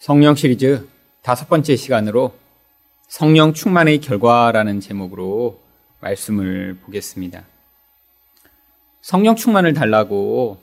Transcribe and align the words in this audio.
성령 0.00 0.34
시리즈 0.34 0.88
다섯 1.20 1.50
번째 1.50 1.76
시간으로 1.76 2.34
성령 3.06 3.52
충만의 3.52 4.00
결과라는 4.00 4.80
제목으로 4.80 5.60
말씀을 6.00 6.78
보겠습니다. 6.82 7.44
성령 9.02 9.36
충만을 9.36 9.74
달라고 9.74 10.58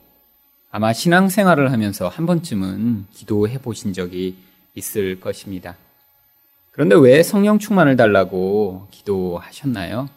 아마 0.71 0.91
신앙생활을 0.91 1.71
하면서 1.71 2.07
한 2.07 2.25
번쯤은 2.25 3.05
기도해 3.13 3.59
보신 3.59 3.93
적이 3.93 4.37
있을 4.73 5.19
것입니다. 5.19 5.77
그런데 6.71 6.95
왜 6.95 7.21
성령 7.21 7.59
충만을 7.59 7.95
달라고 7.95 8.87
기도하셨나요? 8.89 10.09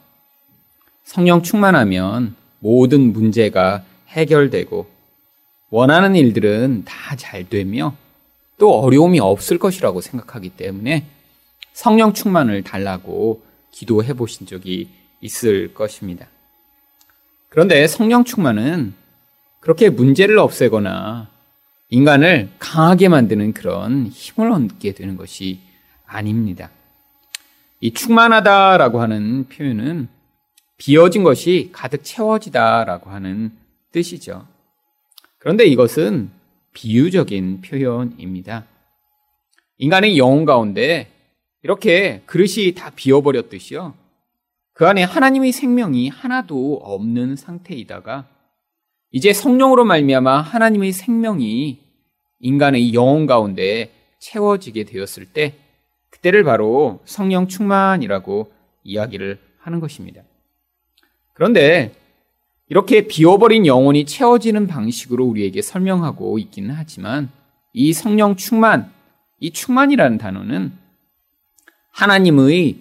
성령 1.05 1.43
충만하면 1.43 2.37
모든 2.59 3.12
문제가 3.12 3.84
해결되고 4.09 4.89
원하는 5.68 6.16
일들은 6.16 6.84
다 6.87 7.16
잘 7.16 7.46
되며 7.50 7.95
또 8.61 8.79
어려움이 8.79 9.19
없을 9.21 9.59
것이라고 9.59 10.03
생각하기 10.03 10.50
때문에 10.50 11.07
성령 11.73 12.13
충만을 12.13 12.63
달라고 12.63 13.43
기도해 13.73 14.13
보신 14.13 14.46
적이 14.46 14.91
있을 15.23 15.73
것입니다. 15.73 16.27
그런데 17.49 17.87
성령 17.87 18.23
충만은 18.23 18.93
그렇게 19.61 19.89
문제를 19.89 20.39
없애거나 20.39 21.29
인간을 21.89 22.51
강하게 22.59 23.09
만드는 23.09 23.54
그런 23.54 24.07
힘을 24.07 24.53
얻게 24.53 24.93
되는 24.93 25.17
것이 25.17 25.61
아닙니다. 26.07 26.71
이 27.81 27.95
충만하다라고 27.95 29.01
하는 29.01 29.49
표현은 29.49 30.09
비어진 30.77 31.25
것이 31.25 31.71
가득 31.73 32.05
채워지다라고 32.05 33.09
하는 33.09 33.53
뜻이죠. 33.91 34.47
그런데 35.39 35.65
이것은 35.65 36.31
비유적인 36.73 37.62
표현입니다. 37.62 38.67
인간의 39.79 40.19
영혼 40.19 40.45
가운데 40.45 41.11
이렇게 41.62 42.23
그릇이 42.27 42.75
다 42.75 42.91
비어버렸듯이요. 42.95 43.95
그 44.73 44.87
안에 44.87 45.03
하나님의 45.03 45.53
생명이 45.53 46.09
하나도 46.09 46.81
없는 46.83 47.37
상태이다가 47.37 48.29
이제 49.11 49.33
성령으로 49.33 49.85
말미암아 49.85 50.41
하나님의 50.41 50.93
생명이 50.93 51.79
인간의 52.41 52.95
영혼 52.95 53.27
가운데 53.27 53.93
채워지게 54.21 54.84
되었을 54.84 55.27
때 55.27 55.55
그때를 56.11 56.45
바로 56.45 57.01
성령 57.05 57.49
충만이라고 57.49 58.53
이야기를 58.84 59.39
하는 59.59 59.81
것입니다. 59.81 60.23
그런데 61.34 61.93
이렇게 62.71 63.09
비워버린 63.09 63.67
영혼이 63.67 64.07
채워지는 64.07 64.69
방식으로 64.69 65.25
우리에게 65.25 65.61
설명하고 65.61 66.39
있기는 66.39 66.73
하지만 66.73 67.29
이 67.73 67.93
성령 67.93 68.37
충만, 68.37 68.93
이 69.41 69.51
충만이라는 69.51 70.19
단어는 70.19 70.73
하나님의 71.91 72.77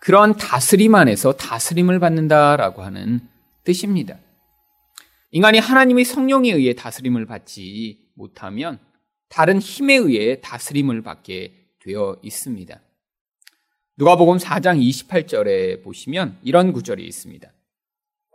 그런 0.00 0.36
다스림 0.36 0.96
안에서 0.96 1.34
다스림을 1.34 2.00
받는다라고 2.00 2.82
하는 2.82 3.20
뜻입니다. 3.62 4.18
인간이 5.30 5.60
하나님의 5.60 6.04
성령에 6.04 6.50
의해 6.50 6.74
다스림을 6.74 7.26
받지 7.26 8.10
못하면 8.14 8.80
다른 9.28 9.60
힘에 9.60 9.94
의해 9.94 10.40
다스림을 10.40 11.02
받게 11.02 11.54
되어 11.84 12.16
있습니다. 12.20 12.80
누가복음 13.96 14.38
4장 14.38 14.82
28절에 14.82 15.84
보시면 15.84 16.36
이런 16.42 16.72
구절이 16.72 17.06
있습니다. 17.06 17.48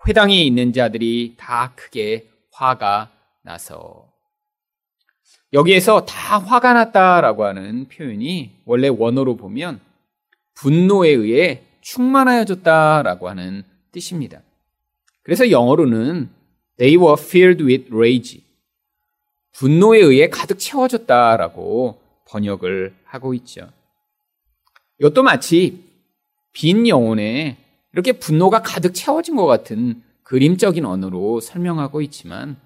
회당에 0.08 0.42
있는 0.42 0.74
자들이 0.74 1.36
다 1.38 1.74
크게 1.76 2.30
화가 2.52 3.12
나서 3.42 4.12
여기에서 5.54 6.06
다 6.06 6.38
화가 6.38 6.74
났다라고 6.74 7.46
하는 7.46 7.88
표현이 7.88 8.52
원래 8.66 8.88
원어로 8.88 9.38
보면 9.38 9.80
분노에 10.56 11.10
의해 11.10 11.64
충만하여졌다라고 11.82 13.30
하는 13.30 13.64
뜻입니다. 13.92 14.42
그래서 15.24 15.50
영어로는 15.50 16.30
they 16.78 16.98
were 16.98 17.16
filled 17.18 17.64
with 17.64 17.94
rage. 17.94 18.44
분노에 19.54 20.00
의해 20.00 20.30
가득 20.30 20.60
채워졌다라고 20.60 22.02
번역을 22.28 22.96
하고 23.06 23.34
있죠. 23.36 23.70
이것도 25.00 25.24
마치 25.24 25.84
빈 26.52 26.88
영혼에 26.88 27.58
이렇게 27.96 28.12
분노가 28.12 28.62
가득 28.62 28.94
채워진 28.94 29.38
것 29.38 29.46
같은 29.46 30.04
그림적인 30.24 30.84
언어로 30.86 31.40
설명하고 31.40 32.02
있지만 32.02 32.58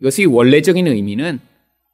이것의 0.00 0.26
원래적인 0.26 0.86
의미는 0.86 1.40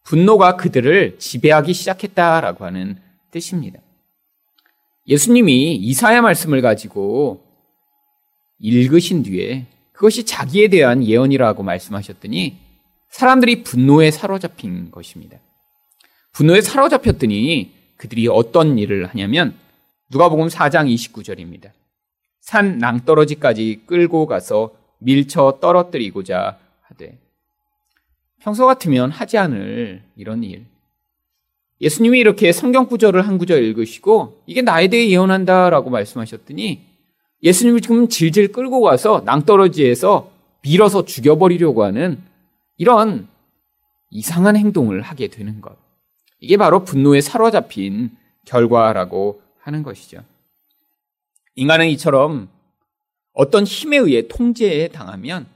분노가 0.04 0.56
그들을 0.56 1.18
지배하기 1.18 1.72
시작했다라고 1.72 2.66
하는 2.66 2.98
뜻입니다. 3.30 3.80
예수님이 5.06 5.76
이사야 5.76 6.20
말씀을 6.20 6.60
가지고 6.60 7.42
읽으신 8.58 9.22
뒤에 9.22 9.64
그것이 9.92 10.24
자기에 10.24 10.68
대한 10.68 11.02
예언이라고 11.02 11.62
말씀하셨더니 11.62 12.58
사람들이 13.08 13.62
분노에 13.62 14.10
사로잡힌 14.10 14.90
것입니다. 14.90 15.38
분노에 16.32 16.60
사로잡혔더니 16.60 17.72
그들이 17.96 18.28
어떤 18.28 18.78
일을 18.78 19.06
하냐면 19.06 19.54
누가복음 20.10 20.48
4장 20.48 20.92
29절입니다. 20.92 21.70
산 22.48 22.78
낭떠러지까지 22.78 23.82
끌고 23.84 24.24
가서 24.24 24.74
밀쳐 25.00 25.58
떨어뜨리고자 25.60 26.58
하되 26.80 27.18
평소 28.40 28.64
같으면 28.64 29.10
하지 29.10 29.36
않을 29.36 30.02
이런 30.16 30.42
일. 30.42 30.64
예수님이 31.82 32.18
이렇게 32.18 32.52
성경 32.52 32.86
구절을 32.86 33.28
한 33.28 33.36
구절 33.36 33.62
읽으시고 33.64 34.40
이게 34.46 34.62
나에 34.62 34.88
대해 34.88 35.10
예언한다라고 35.10 35.90
말씀하셨더니 35.90 36.80
예수님이 37.42 37.82
지금 37.82 38.08
질질 38.08 38.52
끌고 38.52 38.80
가서 38.80 39.20
낭떠러지에서 39.26 40.30
밀어서 40.62 41.04
죽여버리려고 41.04 41.84
하는 41.84 42.18
이런 42.78 43.28
이상한 44.10 44.56
행동을 44.56 45.02
하게 45.02 45.28
되는 45.28 45.60
것. 45.60 45.76
이게 46.40 46.56
바로 46.56 46.82
분노에 46.82 47.20
사로잡힌 47.20 48.16
결과라고 48.46 49.42
하는 49.60 49.82
것이죠. 49.82 50.22
인간은 51.58 51.88
이처럼 51.88 52.48
어떤 53.32 53.64
힘에 53.64 53.96
의해 53.96 54.28
통제에 54.28 54.86
당하면 54.88 55.48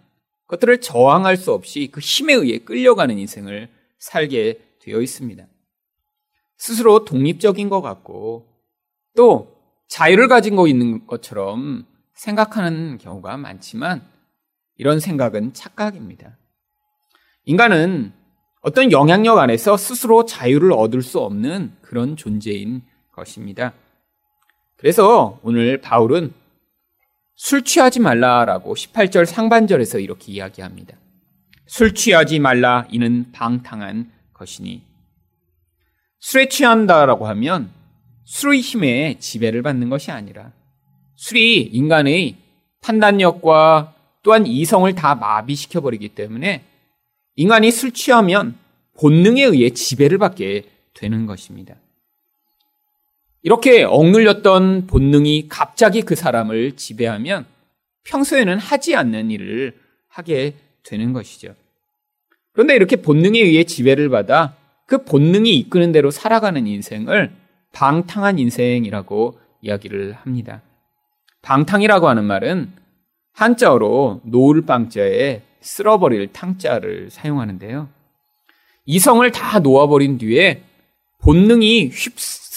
그것들을 0.46 0.80
저항할 0.80 1.36
수 1.36 1.52
없이 1.52 1.90
그 1.92 2.00
힘에 2.00 2.34
의해 2.34 2.58
끌려가는 2.58 3.16
인생을 3.16 3.68
살게 4.00 4.60
되어 4.80 5.00
있습니다. 5.00 5.46
스스로 6.58 7.04
독립적인 7.04 7.68
것 7.68 7.82
같고 7.82 8.48
또 9.16 9.56
자유를 9.86 10.26
가진 10.26 10.56
거 10.56 10.66
있는 10.66 11.06
것처럼 11.06 11.86
생각하는 12.14 12.98
경우가 12.98 13.36
많지만 13.36 14.02
이런 14.78 14.98
생각은 14.98 15.52
착각입니다. 15.54 16.36
인간은 17.44 18.12
어떤 18.60 18.90
영향력 18.90 19.38
안에서 19.38 19.76
스스로 19.76 20.24
자유를 20.24 20.72
얻을 20.72 21.02
수 21.02 21.20
없는 21.20 21.76
그런 21.80 22.16
존재인 22.16 22.82
것입니다. 23.12 23.74
그래서 24.82 25.38
오늘 25.44 25.80
바울은 25.80 26.32
술 27.36 27.62
취하지 27.62 28.00
말라라고 28.00 28.74
18절 28.74 29.26
상반절에서 29.26 30.00
이렇게 30.00 30.32
이야기합니다. 30.32 30.96
술 31.66 31.94
취하지 31.94 32.40
말라 32.40 32.88
이는 32.90 33.30
방탕한 33.30 34.10
것이니 34.34 34.82
술에 36.18 36.48
취한다라고 36.48 37.28
하면 37.28 37.70
술의 38.24 38.60
힘에 38.60 39.18
지배를 39.20 39.62
받는 39.62 39.88
것이 39.88 40.10
아니라 40.10 40.50
술이 41.14 41.62
인간의 41.62 42.34
판단력과 42.82 43.94
또한 44.24 44.48
이성을 44.48 44.92
다 44.96 45.14
마비시켜 45.14 45.80
버리기 45.80 46.08
때문에 46.08 46.64
인간이 47.36 47.70
술 47.70 47.92
취하면 47.92 48.58
본능에 48.98 49.44
의해 49.44 49.70
지배를 49.70 50.18
받게 50.18 50.64
되는 50.94 51.26
것입니다. 51.26 51.76
이렇게 53.42 53.82
억눌렸던 53.82 54.86
본능이 54.86 55.46
갑자기 55.48 56.02
그 56.02 56.14
사람을 56.14 56.76
지배하면 56.76 57.44
평소에는 58.04 58.58
하지 58.58 58.94
않는 58.94 59.30
일을 59.30 59.74
하게 60.08 60.54
되는 60.84 61.12
것이죠. 61.12 61.54
그런데 62.52 62.76
이렇게 62.76 62.96
본능에 62.96 63.38
의해 63.40 63.64
지배를 63.64 64.08
받아 64.10 64.56
그 64.86 65.04
본능이 65.04 65.56
이끄는 65.56 65.92
대로 65.92 66.10
살아가는 66.10 66.66
인생을 66.66 67.32
방탕한 67.72 68.38
인생이라고 68.38 69.38
이야기를 69.62 70.12
합니다. 70.12 70.60
방탕이라고 71.40 72.08
하는 72.08 72.24
말은 72.24 72.72
한자어로 73.32 74.20
놓을 74.24 74.62
방자에 74.62 75.42
쓸어버릴 75.60 76.32
탕자를 76.32 77.08
사용하는데요. 77.10 77.88
이성을 78.84 79.30
다 79.32 79.60
놓아버린 79.60 80.18
뒤에 80.18 80.62
본능이 81.20 81.88
휩 81.88 82.12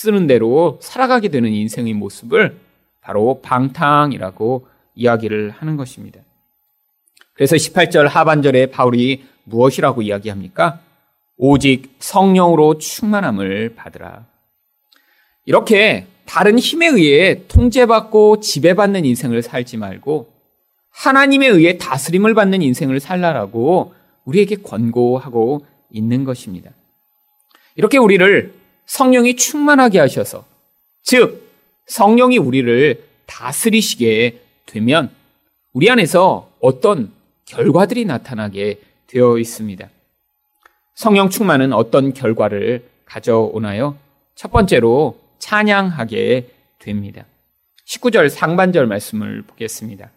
쓰는 0.06 0.28
대로 0.28 0.78
살아가게 0.82 1.30
되는 1.30 1.52
인생의 1.52 1.94
모습을 1.94 2.58
바로 3.02 3.40
방탕이라고 3.42 4.68
이야기를 4.96 5.50
하는 5.50 5.78
것입니다. 5.78 6.20
그래서 7.34 7.56
18절 7.56 8.08
하반절에 8.08 8.68
바울이 8.68 9.26
무엇이라고 9.46 10.04
이야기합니까? 10.04 10.80
오직 11.38 11.96
성령으로 12.00 12.78
충만함을 12.78 13.74
받으라. 13.76 14.26
이렇게 15.46 16.08
다른 16.26 16.58
힘에 16.58 16.88
의해 16.88 17.42
통제받고 17.48 18.40
지배받는 18.40 19.06
인생을 19.06 19.42
살지 19.42 19.78
말고 19.78 20.30
하나님에 20.92 21.48
의해 21.48 21.78
다스림을 21.78 22.34
받는 22.36 22.62
인생을 22.62 23.00
살라라고 23.00 23.94
우리에게 24.24 24.58
권고하고 24.58 25.66
있는 25.92 26.24
것입니다. 26.24 26.72
이렇게 27.76 27.98
우리를 27.98 28.65
성령이 28.86 29.36
충만하게 29.36 30.00
하셔서 30.00 30.46
즉 31.04 31.50
성령이 31.88 32.38
우리를 32.38 33.04
다스리시게 33.26 34.42
되면 34.66 35.12
우리 35.74 35.90
안에서 35.90 36.50
어떤 36.60 37.12
결과들이 37.46 38.06
나타나게 38.06 38.80
되어 39.08 39.38
있습니다. 39.38 39.90
성령 40.96 41.30
충만은 41.30 41.74
어떤 41.74 42.14
결과를 42.14 42.90
가져오나요? 43.06 43.98
첫 44.36 44.52
번째로 44.52 45.20
찬양하게 45.40 46.50
됩니다. 46.80 47.26
19절 47.88 48.30
상반절 48.30 48.88
말씀을 48.88 49.44
보겠습니다. 49.44 50.12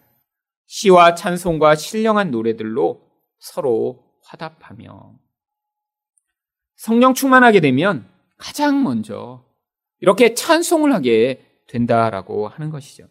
시와 0.65 1.15
찬송과 1.15 1.75
신령한 1.75 2.31
노래들로 2.31 3.01
서로 3.39 4.03
화답하며 4.23 5.13
성령 6.75 7.13
충만하게 7.13 7.59
되면 7.59 8.05
가장 8.39 8.81
먼저 8.83 9.43
이렇게 9.99 10.33
찬송을 10.33 10.93
하게 10.93 11.43
된다라고 11.67 12.47
하는 12.47 12.71
것이죠. 12.71 13.05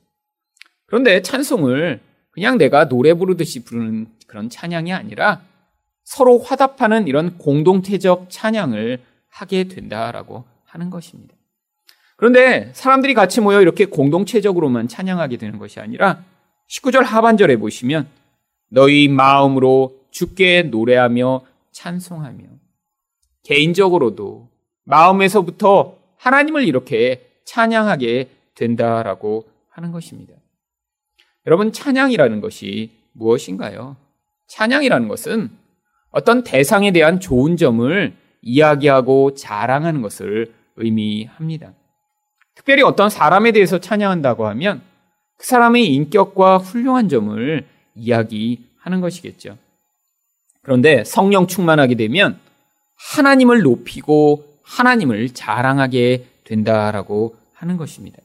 그런데 0.86 1.22
찬송을 1.22 2.00
그냥 2.30 2.58
내가 2.58 2.88
노래 2.88 3.14
부르듯이 3.14 3.64
부르는 3.64 4.08
그런 4.26 4.50
찬양이 4.50 4.92
아니라 4.92 5.42
서로 6.02 6.38
화답하는 6.38 7.06
이런 7.06 7.36
공동체적 7.38 8.30
찬양을 8.30 9.00
하게 9.28 9.64
된다라고 9.64 10.44
하는 10.64 10.90
것입니다. 10.90 11.36
그런데 12.16 12.72
사람들이 12.74 13.14
같이 13.14 13.40
모여 13.40 13.60
이렇게 13.60 13.84
공동체적으로만 13.84 14.88
찬양하게 14.88 15.36
되는 15.36 15.58
것이 15.58 15.78
아니라 15.78 16.24
19절 16.70 17.02
하반절에 17.02 17.56
보시면 17.56 18.08
너희 18.70 19.08
마음으로 19.08 20.00
주께 20.10 20.62
노래하며 20.62 21.42
찬송하며 21.72 22.44
개인적으로도 23.44 24.48
마음에서부터 24.88 25.96
하나님을 26.16 26.64
이렇게 26.64 27.30
찬양하게 27.44 28.30
된다라고 28.54 29.46
하는 29.68 29.92
것입니다. 29.92 30.32
여러분, 31.46 31.72
찬양이라는 31.72 32.40
것이 32.40 32.90
무엇인가요? 33.12 33.96
찬양이라는 34.48 35.08
것은 35.08 35.50
어떤 36.10 36.42
대상에 36.42 36.90
대한 36.90 37.20
좋은 37.20 37.56
점을 37.56 38.14
이야기하고 38.40 39.34
자랑하는 39.34 40.00
것을 40.00 40.54
의미합니다. 40.76 41.72
특별히 42.54 42.82
어떤 42.82 43.10
사람에 43.10 43.52
대해서 43.52 43.78
찬양한다고 43.78 44.46
하면 44.48 44.80
그 45.36 45.46
사람의 45.46 45.86
인격과 45.86 46.58
훌륭한 46.58 47.08
점을 47.08 47.66
이야기하는 47.94 49.00
것이겠죠. 49.00 49.58
그런데 50.62 51.04
성령 51.04 51.46
충만하게 51.46 51.94
되면 51.94 52.38
하나님을 52.96 53.62
높이고 53.62 54.47
하나님을 54.68 55.30
자랑하게 55.30 56.26
된다라고 56.44 57.36
하는 57.54 57.76
것입니다. 57.76 58.18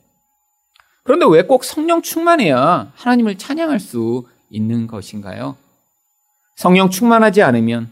그런데 1.03 1.25
왜 1.29 1.43
꼭 1.43 1.63
성령 1.63 2.01
충만해야 2.01 2.91
하나님을 2.95 3.37
찬양할 3.37 3.79
수 3.79 4.27
있는 4.49 4.87
것인가요? 4.87 5.57
성령 6.55 6.89
충만하지 6.89 7.41
않으면 7.41 7.91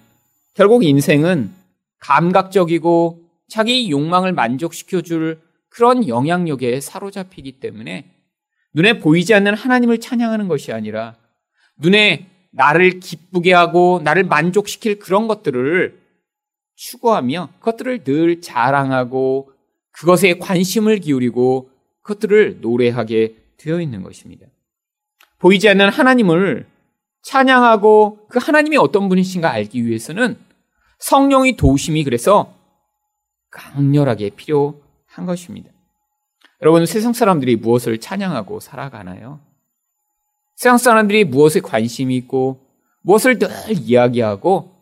결국 0.53 0.83
인생은 0.83 1.51
감각적이고 2.00 3.19
자기 3.48 3.89
욕망을 3.89 4.33
만족시켜 4.33 5.01
줄 5.01 5.39
그런 5.69 6.07
영향력에 6.07 6.80
사로잡히기 6.81 7.53
때문에 7.59 8.06
눈에 8.74 9.00
보이지 9.00 9.33
않는 9.33 9.56
하나님을 9.56 10.00
찬양하는 10.00 10.48
것이 10.48 10.71
아니라 10.71 11.15
눈에 11.77 12.27
나를 12.51 13.00
기쁘게 13.00 13.53
하고 13.53 14.01
나를 14.03 14.24
만족시킬 14.24 15.00
그런 15.00 15.27
것들을 15.27 16.00
추구하며 16.81 17.49
그것들을 17.59 18.03
늘 18.03 18.41
자랑하고 18.41 19.51
그것에 19.91 20.39
관심을 20.39 20.99
기울이고 20.99 21.69
그것들을 22.01 22.61
노래하게 22.61 23.35
되어 23.57 23.79
있는 23.79 24.01
것입니다. 24.01 24.47
보이지 25.37 25.69
않는 25.69 25.89
하나님을 25.89 26.67
찬양하고 27.21 28.25
그 28.29 28.39
하나님이 28.41 28.77
어떤 28.77 29.09
분이신가 29.09 29.51
알기 29.51 29.85
위해서는 29.85 30.39
성령의 30.97 31.55
도우심이 31.55 32.03
그래서 32.03 32.55
강렬하게 33.51 34.31
필요한 34.31 35.27
것입니다. 35.27 35.69
여러분, 36.63 36.85
세상 36.87 37.13
사람들이 37.13 37.57
무엇을 37.57 37.99
찬양하고 37.99 38.59
살아가나요? 38.59 39.39
세상 40.55 40.79
사람들이 40.79 41.25
무엇에 41.25 41.59
관심이 41.59 42.15
있고 42.17 42.65
무엇을 43.01 43.37
늘 43.37 43.49
이야기하고 43.69 44.75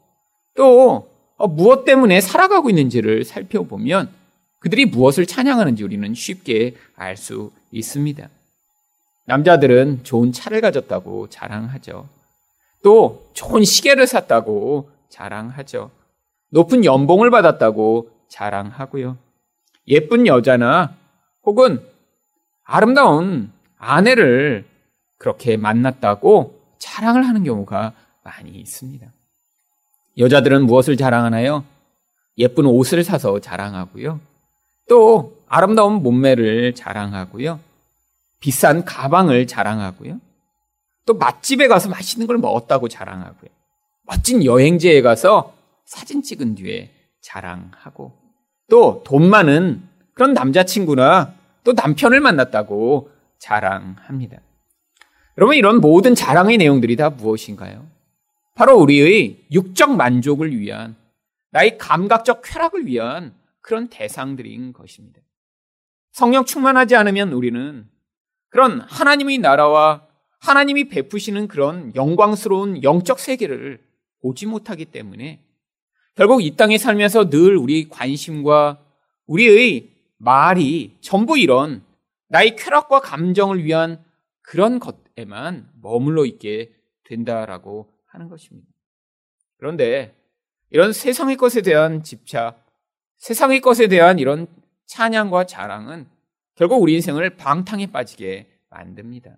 또 0.56 0.90
어, 0.92 1.09
무엇 1.48 1.86
때문에 1.86 2.22
살아가고 2.22 2.70
있는지를 2.70 3.24
살펴보면 3.24 4.10
그들이 4.60 4.86
무엇을 4.86 5.26
찬양하는지 5.26 5.84
우리는 5.84 6.14
쉽게 6.14 6.76
알 6.96 7.16
수 7.16 7.52
있습니다. 7.72 8.28
남자들은 9.26 10.04
좋은 10.04 10.32
차를 10.32 10.60
가졌다고 10.62 11.30
자랑하죠. 11.30 12.10
또 12.84 13.30
좋은 13.34 13.64
시계를 13.64 14.08
샀다고 14.08 14.90
자랑하죠. 15.10 15.92
높은 16.50 16.84
연봉을 16.84 17.30
받았다고 17.30 18.10
자랑하고요. 18.28 19.18
예쁜 19.88 20.28
여자나 20.28 20.96
혹은 21.44 21.80
아름다운 22.64 23.52
아내를 23.78 24.66
그렇게 25.18 25.58
만났다고 25.58 26.60
자랑을 26.80 27.28
하는 27.28 27.44
경우가 27.44 27.94
많이 28.24 28.52
있습니다. 28.52 29.08
여자들은 30.18 30.66
무엇을 30.66 30.98
자랑하나요? 30.98 31.64
예쁜 32.38 32.66
옷을 32.66 33.04
사서 33.04 33.40
자랑하고요. 33.40 34.20
또 34.88 35.38
아름다운 35.48 36.02
몸매를 36.04 36.74
자랑하고요. 36.76 37.60
비싼 38.40 38.86
가방을 38.86 39.48
자랑하고요. 39.48 40.20
또 41.06 41.14
맛집에 41.16 41.68
가서 41.68 41.90
맛있는 41.90 42.28
걸 42.28 42.38
먹었다고 42.38 42.88
자랑하고요. 42.88 43.50
멋진 44.04 44.44
여행지에 44.44 45.02
가서 45.02 45.54
사진 45.86 46.22
찍은 46.22 46.56
뒤에 46.56 46.92
자랑하고 47.22 48.14
또 48.70 49.04
돈 49.04 49.30
많은 49.30 49.82
그런 50.14 50.34
남자친구나 50.34 51.34
또 51.64 51.74
남편을 51.74 52.20
만났다고 52.20 53.10
자랑합니다. 53.40 54.38
여러분 55.38 55.56
이런 55.56 55.80
모든 55.82 56.16
자랑의 56.16 56.58
내용들이 56.58 56.96
다 56.96 57.10
무엇인가요? 57.10 57.86
바로 58.60 58.78
우리의 58.78 59.46
육적 59.54 59.96
만족을 59.96 60.60
위한 60.60 60.98
나의 61.52 61.78
감각적 61.78 62.42
쾌락을 62.44 62.88
위한 62.88 63.34
그런 63.62 63.88
대상들인 63.88 64.74
것입니다. 64.74 65.22
성령 66.12 66.44
충만하지 66.44 66.98
않으면 66.98 67.32
우리는 67.32 67.88
그런 68.50 68.82
하나님의 68.82 69.38
나라와 69.38 70.06
하나님이 70.42 70.90
베푸시는 70.90 71.48
그런 71.48 71.96
영광스러운 71.96 72.84
영적 72.84 73.20
세계를 73.20 73.82
보지 74.22 74.46
못하기 74.46 74.84
때문에 74.88 75.42
결국 76.16 76.44
이 76.44 76.58
땅에 76.58 76.78
살면서 76.78 77.30
늘 77.30 77.56
우리 77.56 77.88
관심과 77.88 78.84
우리의 79.28 79.90
말이 80.18 80.98
전부 81.00 81.40
이런 81.40 81.82
나의 82.28 82.58
쾌락과 82.58 83.00
감정을 83.00 83.64
위한 83.64 84.04
그런 84.42 84.80
것에만 84.80 85.72
머물러 85.82 86.26
있게 86.26 86.74
된다라고 87.06 87.99
하는 88.20 88.30
것입니다. 88.30 88.68
그런데 89.58 90.16
이런 90.70 90.94
세상의 90.94 91.38
것에 91.38 91.62
대한 91.62 92.04
집착, 92.04 92.66
세상의 93.18 93.62
것에 93.62 93.88
대한 93.88 94.20
이런 94.20 94.48
찬양과 94.86 95.46
자랑은 95.46 96.08
결국 96.56 96.82
우리 96.82 96.94
인생을 96.96 97.38
방탕에 97.38 97.88
빠지게 97.88 98.48
만듭니다. 98.70 99.38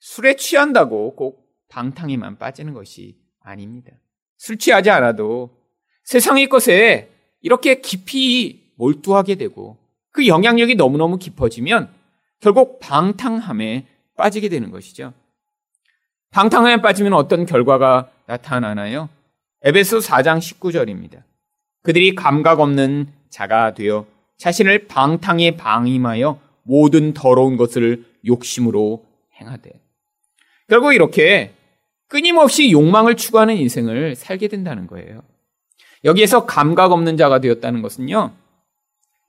술에 0.00 0.36
취한다고 0.36 1.14
꼭 1.14 1.46
방탕에만 1.68 2.38
빠지는 2.38 2.74
것이 2.74 3.16
아닙니다. 3.40 3.92
술 4.36 4.58
취하지 4.58 4.90
않아도 4.90 5.56
세상의 6.04 6.48
것에 6.48 7.10
이렇게 7.40 7.80
깊이 7.80 8.72
몰두하게 8.76 9.36
되고 9.36 9.78
그 10.10 10.26
영향력이 10.26 10.74
너무너무 10.74 11.18
깊어지면 11.18 11.92
결국 12.40 12.80
방탕함에 12.80 13.86
빠지게 14.16 14.48
되는 14.48 14.70
것이죠. 14.70 15.14
방탕함에 16.32 16.80
빠지면 16.80 17.12
어떤 17.12 17.46
결과가 17.46 18.10
나타나나요? 18.26 19.08
에베소 19.62 19.98
4장 19.98 20.38
19절입니다. 20.38 21.22
그들이 21.82 22.14
감각 22.14 22.58
없는 22.60 23.08
자가 23.28 23.74
되어 23.74 24.06
자신을 24.38 24.88
방탕에 24.88 25.56
방임하여 25.56 26.40
모든 26.62 27.12
더러운 27.12 27.56
것을 27.56 28.04
욕심으로 28.26 29.04
행하되. 29.40 29.70
결국 30.68 30.94
이렇게 30.94 31.52
끊임없이 32.08 32.72
욕망을 32.72 33.16
추구하는 33.16 33.56
인생을 33.56 34.16
살게 34.16 34.48
된다는 34.48 34.86
거예요. 34.86 35.22
여기에서 36.04 36.46
감각 36.46 36.92
없는 36.92 37.16
자가 37.16 37.40
되었다는 37.40 37.82
것은요. 37.82 38.32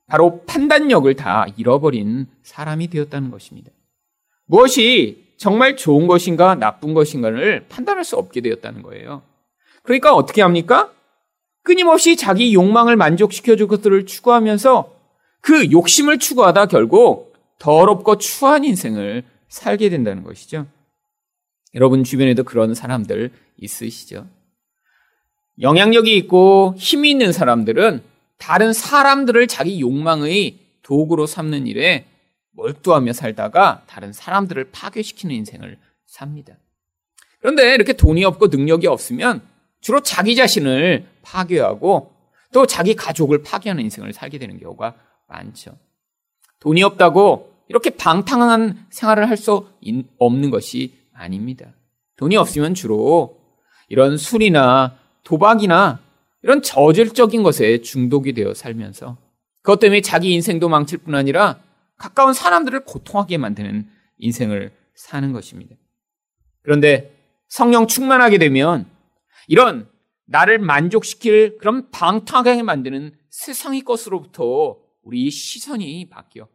바로 0.06 0.42
판단력을 0.46 1.14
다 1.16 1.46
잃어버린 1.56 2.26
사람이 2.42 2.88
되었다는 2.88 3.30
것입니다. 3.30 3.70
무엇이 4.46 5.23
정말 5.44 5.76
좋은 5.76 6.06
것인가 6.06 6.54
나쁜 6.54 6.94
것인가를 6.94 7.66
판단할 7.68 8.02
수 8.02 8.16
없게 8.16 8.40
되었다는 8.40 8.80
거예요. 8.80 9.20
그러니까 9.82 10.14
어떻게 10.14 10.40
합니까? 10.40 10.90
끊임없이 11.62 12.16
자기 12.16 12.54
욕망을 12.54 12.96
만족시켜줄 12.96 13.68
것들을 13.68 14.06
추구하면서 14.06 14.90
그 15.42 15.70
욕심을 15.70 16.18
추구하다 16.18 16.64
결국 16.68 17.34
더럽고 17.58 18.16
추한 18.16 18.64
인생을 18.64 19.24
살게 19.48 19.90
된다는 19.90 20.24
것이죠. 20.24 20.66
여러분 21.74 22.04
주변에도 22.04 22.44
그런 22.44 22.74
사람들 22.74 23.30
있으시죠? 23.58 24.26
영향력이 25.60 26.16
있고 26.16 26.74
힘이 26.78 27.10
있는 27.10 27.32
사람들은 27.32 28.00
다른 28.38 28.72
사람들을 28.72 29.46
자기 29.48 29.78
욕망의 29.82 30.56
도구로 30.80 31.26
삼는 31.26 31.66
일에 31.66 32.06
몰두하며 32.56 33.12
살다가 33.12 33.82
다른 33.86 34.12
사람들을 34.12 34.70
파괴시키는 34.70 35.34
인생을 35.34 35.78
삽니다. 36.06 36.54
그런데 37.40 37.74
이렇게 37.74 37.92
돈이 37.92 38.24
없고 38.24 38.46
능력이 38.48 38.86
없으면 38.86 39.42
주로 39.80 40.00
자기 40.00 40.34
자신을 40.34 41.06
파괴하고 41.22 42.12
또 42.52 42.66
자기 42.66 42.94
가족을 42.94 43.42
파괴하는 43.42 43.82
인생을 43.84 44.12
살게 44.12 44.38
되는 44.38 44.58
경우가 44.58 44.94
많죠. 45.28 45.76
돈이 46.60 46.82
없다고 46.82 47.52
이렇게 47.68 47.90
방탕한 47.90 48.86
생활을 48.90 49.28
할 49.28 49.36
수 49.36 49.66
없는 50.18 50.50
것이 50.50 50.94
아닙니다. 51.12 51.72
돈이 52.16 52.36
없으면 52.36 52.74
주로 52.74 53.38
이런 53.88 54.16
술이나 54.16 54.96
도박이나 55.24 56.00
이런 56.42 56.62
저질적인 56.62 57.42
것에 57.42 57.82
중독이 57.82 58.32
되어 58.32 58.54
살면서 58.54 59.16
그것 59.62 59.80
때문에 59.80 60.00
자기 60.02 60.32
인생도 60.32 60.68
망칠 60.68 60.98
뿐 60.98 61.14
아니라 61.14 61.58
가까운 61.96 62.32
사람들을 62.32 62.84
고통하게 62.84 63.38
만드는 63.38 63.88
인생을 64.18 64.72
사는 64.94 65.32
것입니다. 65.32 65.76
그런데 66.62 67.14
성령 67.48 67.86
충만하게 67.86 68.38
되면 68.38 68.86
이런 69.48 69.88
나를 70.26 70.58
만족시킬 70.58 71.58
그런 71.58 71.90
방탕하게 71.90 72.62
만드는 72.62 73.16
세상의 73.30 73.82
것으로부터 73.82 74.78
우리 75.02 75.30
시선이 75.30 76.08
바뀌어 76.08 76.48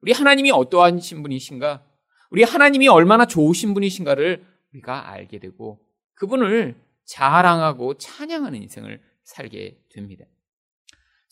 우리 0.00 0.12
하나님이 0.12 0.50
어떠하신 0.50 1.22
분이신가 1.22 1.84
우리 2.30 2.42
하나님이 2.42 2.88
얼마나 2.88 3.26
좋으신 3.26 3.74
분이신가를 3.74 4.44
우리가 4.72 5.10
알게 5.10 5.38
되고 5.38 5.80
그분을 6.14 6.80
자랑하고 7.04 7.98
찬양하는 7.98 8.62
인생을 8.62 9.00
살게 9.22 9.78
됩니다. 9.90 10.24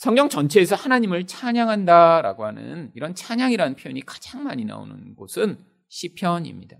성경 0.00 0.30
전체에서 0.30 0.76
하나님을 0.76 1.26
찬양한다라고 1.26 2.47
하는 2.47 2.90
이런 2.95 3.14
찬양이라는 3.14 3.76
표현이 3.76 4.00
가장 4.07 4.45
많이 4.45 4.64
나오는 4.64 5.14
곳은 5.14 5.59
시편입니다. 5.90 6.78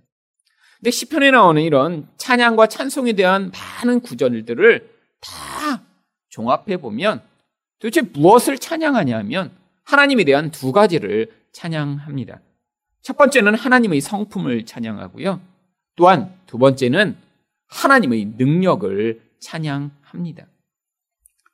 근데 0.79 0.91
시편에 0.91 1.31
나오는 1.31 1.61
이런 1.61 2.09
찬양과 2.17 2.69
찬송에 2.69 3.13
대한 3.13 3.53
많은 3.53 4.01
구절들을 4.01 4.91
다 5.21 5.83
종합해 6.31 6.79
보면 6.79 7.21
도대체 7.79 8.01
무엇을 8.01 8.57
찬양하냐 8.57 9.19
하면 9.19 9.53
하나님에 9.85 10.25
대한 10.25 10.51
두 10.51 10.73
가지를 10.73 11.31
찬양합니다. 11.53 12.41
첫 13.03 13.19
번째는 13.19 13.55
하나님의 13.55 14.01
성품을 14.01 14.65
찬양하고요. 14.65 15.43
또한 15.95 16.35
두 16.47 16.57
번째는 16.57 17.19
하나님의 17.67 18.33
능력을 18.39 19.21
찬양합니다. 19.41 20.47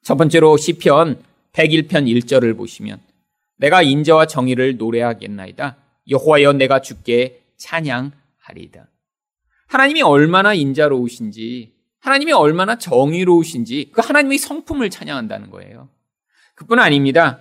첫 0.02 0.14
번째로 0.14 0.56
시편 0.56 1.34
101편 1.56 2.04
1절을 2.04 2.56
보시면 2.56 3.00
내가 3.56 3.82
인자와 3.82 4.26
정의를 4.26 4.76
노래하겠나이다. 4.76 5.76
여호와여 6.08 6.52
내가 6.52 6.80
주께 6.80 7.42
찬양하리다. 7.56 8.86
하나님이 9.66 10.02
얼마나 10.02 10.52
인자로우신지 10.54 11.72
하나님이 12.00 12.32
얼마나 12.32 12.76
정의로우신지 12.76 13.90
그 13.92 14.00
하나님의 14.00 14.38
성품을 14.38 14.90
찬양한다는 14.90 15.50
거예요. 15.50 15.88
그뿐 16.54 16.78
아닙니다. 16.78 17.40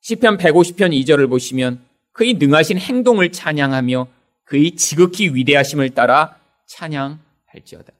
시편 0.00 0.36
150편 0.36 0.92
2절을 0.92 1.30
보시면 1.30 1.80
그의 2.12 2.34
능하신 2.34 2.78
행동을 2.78 3.32
찬양하며 3.32 4.08
그의 4.44 4.72
지극히 4.76 5.34
위대하심을 5.34 5.90
따라 5.90 6.36
찬양할지어다. 6.66 7.92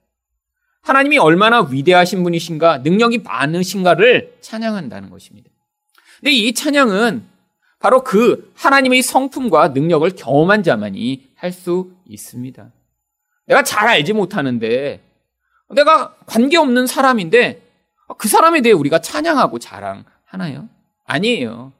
하나님이 0.83 1.19
얼마나 1.19 1.61
위대하신 1.61 2.25
분이신가, 2.25 2.79
능력이 2.79 3.19
많으신가를 3.19 4.39
찬양한다는 4.41 5.11
것입니다. 5.11 5.52
근데 6.23 6.33
이 6.33 6.55
찬양은 6.55 7.25
바로 7.81 8.05
그 8.05 8.53
하나님의 8.55 9.03
성품과 9.03 9.69
능력을 9.69 10.09
경험한 10.15 10.63
자만이 10.63 11.33
할 11.35 11.51
수 11.51 11.91
있습니다. 12.07 12.71
내가 13.47 13.65
잘 13.65 13.89
알지 13.89 14.13
못하는데, 14.13 15.03
내가 15.71 16.15
관계없는 16.27 16.87
사람인데, 16.87 17.61
그 18.19 18.29
사람에 18.29 18.61
대해 18.61 18.73
우리가 18.73 19.01
찬양하고 19.01 19.59
자랑하나요? 19.59 20.69
아니에요. 21.07 21.73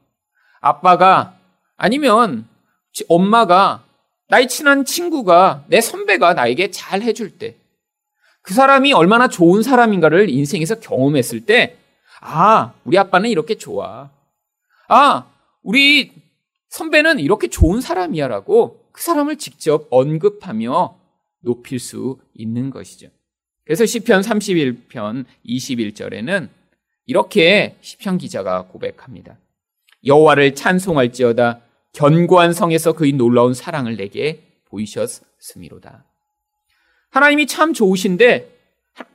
아빠가, 0.59 1.37
아니면 1.77 2.45
엄마가, 3.07 3.85
나의 4.27 4.49
친한 4.49 4.83
친구가, 4.83 5.63
내 5.67 5.79
선배가 5.79 6.33
나에게 6.33 6.71
잘 6.71 7.01
해줄 7.01 7.37
때, 7.37 7.55
그 8.41 8.53
사람이 8.53 8.91
얼마나 8.91 9.29
좋은 9.29 9.63
사람인가를 9.63 10.29
인생에서 10.29 10.81
경험했을 10.81 11.45
때, 11.45 11.77
아, 12.19 12.73
우리 12.83 12.97
아빠는 12.97 13.29
이렇게 13.29 13.55
좋아. 13.55 14.09
아, 14.87 15.31
우리 15.61 16.11
선배는 16.69 17.19
이렇게 17.19 17.47
좋은 17.47 17.81
사람이야 17.81 18.27
라고 18.27 18.87
그 18.91 19.01
사람을 19.01 19.37
직접 19.37 19.87
언급하며 19.89 20.97
높일 21.41 21.79
수 21.79 22.19
있는 22.33 22.69
것이죠. 22.69 23.09
그래서 23.65 23.85
시편 23.85 24.21
31편 24.21 25.25
21절에는 25.45 26.49
이렇게 27.05 27.77
시편 27.81 28.17
기자가 28.17 28.67
고백합니다. 28.67 29.37
여호와를 30.05 30.55
찬송할지어다 30.55 31.61
견고한 31.93 32.53
성에서 32.53 32.93
그의 32.93 33.13
놀라운 33.13 33.53
사랑을 33.53 33.95
내게 33.95 34.43
보이셨음이로다. 34.65 36.05
하나님이 37.11 37.45
참 37.47 37.73
좋으신데 37.73 38.51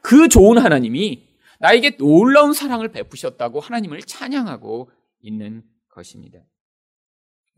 그 0.01 0.29
좋은 0.29 0.59
하나님이 0.59 1.27
나에게 1.61 1.97
놀라운 1.97 2.53
사랑을 2.53 2.89
베푸셨다고 2.89 3.61
하나님을 3.61 4.03
찬양하고 4.03 4.91
있는 5.21 5.63
것입니다. 5.89 6.39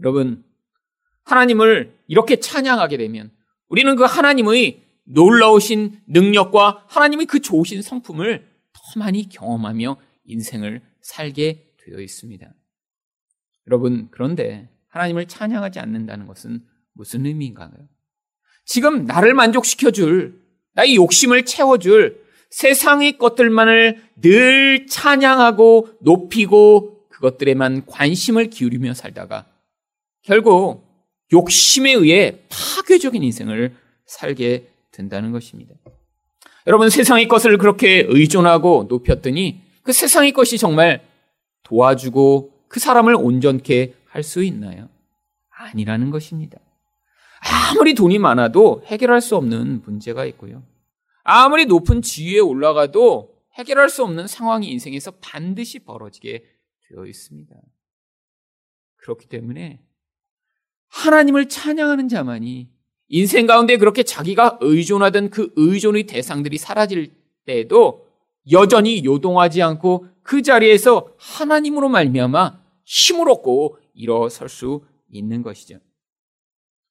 여러분, 0.01 0.45
하나님을 1.25 1.99
이렇게 2.07 2.41
찬양하게 2.41 2.97
되면 2.97 3.31
우리는 3.69 3.95
그 3.97 4.05
하나님의 4.05 4.83
놀라우신 5.05 6.01
능력과 6.09 6.85
하나님의 6.89 7.27
그 7.27 7.41
좋으신 7.41 7.83
성품을 7.83 8.47
더 8.73 8.99
많이 8.99 9.29
경험하며 9.29 9.97
인생을 10.25 10.83
살게 11.01 11.75
되어 11.85 12.01
있습니다. 12.01 12.53
여러분, 13.67 14.09
그런데 14.11 14.69
하나님을 14.89 15.27
찬양하지 15.27 15.79
않는다는 15.79 16.27
것은 16.27 16.65
무슨 16.93 17.27
의미인가요? 17.27 17.71
지금 18.65 19.05
나를 19.05 19.35
만족시켜줄, 19.35 20.41
나의 20.75 20.97
욕심을 20.97 21.45
채워줄 21.45 22.25
세상의 22.51 23.19
것들만을 23.19 24.03
늘 24.21 24.87
찬양하고 24.87 25.99
높이고 26.01 27.00
그것들에만 27.21 27.87
관심을 27.87 28.49
기울이며 28.51 28.95
살다가 28.95 29.47
결국 30.23 30.85
욕심에 31.33 31.93
의해 31.93 32.41
파괴적인 32.49 33.23
인생을 33.23 33.77
살게 34.07 34.71
된다는 34.91 35.31
것입니다. 35.31 35.75
여러분 36.67 36.91
세상의 36.91 37.29
것을 37.29 37.59
그렇게 37.59 38.05
의존하고 38.09 38.87
높였더니 38.89 39.61
그 39.83 39.93
세상의 39.93 40.33
것이 40.33 40.59
정말 40.59 41.07
도와주고 41.63 42.65
그 42.69 42.81
사람을 42.81 43.15
온전케 43.15 43.95
할 44.07 44.23
수 44.25 44.43
있나요? 44.43 44.89
아니라는 45.51 46.11
것입니다. 46.11 46.59
아무리 47.71 47.95
돈이 47.95 48.19
많아도 48.19 48.83
해결할 48.87 49.21
수 49.21 49.37
없는 49.37 49.83
문제가 49.85 50.25
있고요. 50.27 50.63
아무리 51.23 51.67
높은 51.67 52.03
지위에 52.03 52.41
올라가도 52.41 53.37
해결할 53.55 53.89
수 53.89 54.03
없는 54.03 54.27
상황이 54.27 54.69
인생에서 54.71 55.13
반드시 55.21 55.79
벌어지게 55.79 56.45
되어 56.91 57.07
있습니다. 57.07 57.55
그렇기 58.97 59.29
때문에 59.29 59.81
하나님을 60.89 61.49
찬양하는 61.49 62.09
자만이 62.09 62.69
인생 63.09 63.47
가운데 63.47 63.77
그렇게 63.77 64.03
자기가 64.03 64.59
의존하던 64.61 65.31
그 65.31 65.53
의존의 65.57 66.07
대상들이 66.07 66.59
사라질 66.59 67.13
때에도 67.45 68.07
여전히 68.51 69.05
요동하지 69.05 69.63
않고 69.63 70.07
그 70.23 70.43
자리에서 70.43 71.15
하나님으로 71.19 71.89
말미암아 71.89 72.61
힘을 72.85 73.29
얻고 73.31 73.79
일어설 73.95 74.49
수 74.49 74.85
있는 75.09 75.43
것이죠. 75.43 75.79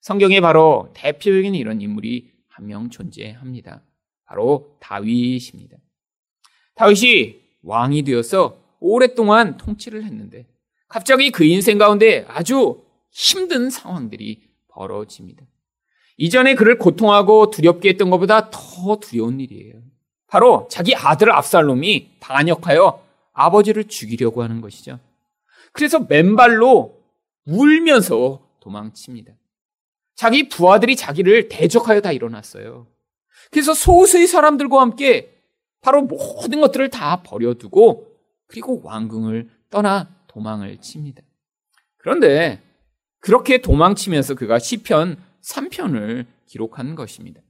성경에 0.01 0.41
바로 0.41 0.91
대표적인 0.94 1.56
이런 1.56 1.82
인물이 1.82 2.32
한 2.48 2.65
명 2.65 2.89
존재합니다. 2.89 3.82
바로 4.25 4.75
다윗입니다. 4.82 5.77
다윗이 6.75 7.39
왕이 7.63 8.03
되어서 8.03 8.59
오랫동안 8.79 9.57
통치를 9.57 10.03
했는데 10.03 10.48
갑자기 10.88 11.31
그 11.31 11.43
인생 11.43 11.77
가운데 11.77 12.25
아주 12.27 12.83
힘든 13.12 13.69
상황들이 13.69 14.50
벌어집니다. 14.69 15.45
이전에 16.17 16.55
그를 16.55 16.77
고통하고 16.77 17.50
두렵게 17.50 17.89
했던 17.89 18.09
것보다 18.09 18.50
더 18.50 18.98
두려운 19.00 19.39
일이에요. 19.39 19.75
바로 20.27 20.67
자기 20.69 20.95
아들 20.95 21.31
압살롬이 21.31 22.17
반역하여 22.19 23.03
아버지를 23.33 23.86
죽이려고 23.86 24.43
하는 24.43 24.62
것이죠. 24.62 25.00
그래서 25.71 26.00
맨발로 26.00 27.00
울면서 27.45 28.41
도망칩니다. 28.59 29.33
자기 30.15 30.50
부하들이 30.50 30.95
자기를 30.95 31.48
대적하여 31.48 32.01
다 32.01 32.12
일어났어요. 32.12 32.88
그래서 33.51 33.74
소수의 33.74 34.27
사람들과 34.27 34.81
함께 34.81 35.36
바로 35.81 36.01
모든 36.01 36.59
것들을 36.59 36.89
다 36.89 37.24
버려두고 37.24 38.09
그리고 38.50 38.82
왕궁을 38.84 39.50
떠나 39.70 40.10
도망을 40.27 40.77
칩니다. 40.82 41.22
그런데 41.98 42.62
그렇게 43.20 43.62
도망치면서 43.62 44.36
그가 44.36 44.60
시편 44.60 45.18
3편을 45.41 46.25
기록한 46.46 46.96
것입니다. 46.96 47.41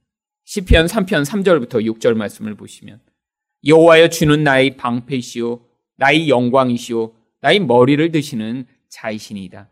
시편 0.44 0.86
3편 0.86 1.24
3절부터 1.24 1.84
6절 1.84 2.14
말씀을 2.14 2.54
보시면 2.54 3.00
여호와여 3.66 4.08
주는 4.08 4.42
나의 4.42 4.76
방패시오 4.76 5.60
나의 5.96 6.28
영광이시오 6.28 7.14
나의 7.40 7.60
머리를 7.60 8.10
드시는 8.12 8.66
자이신이다. 8.88 9.68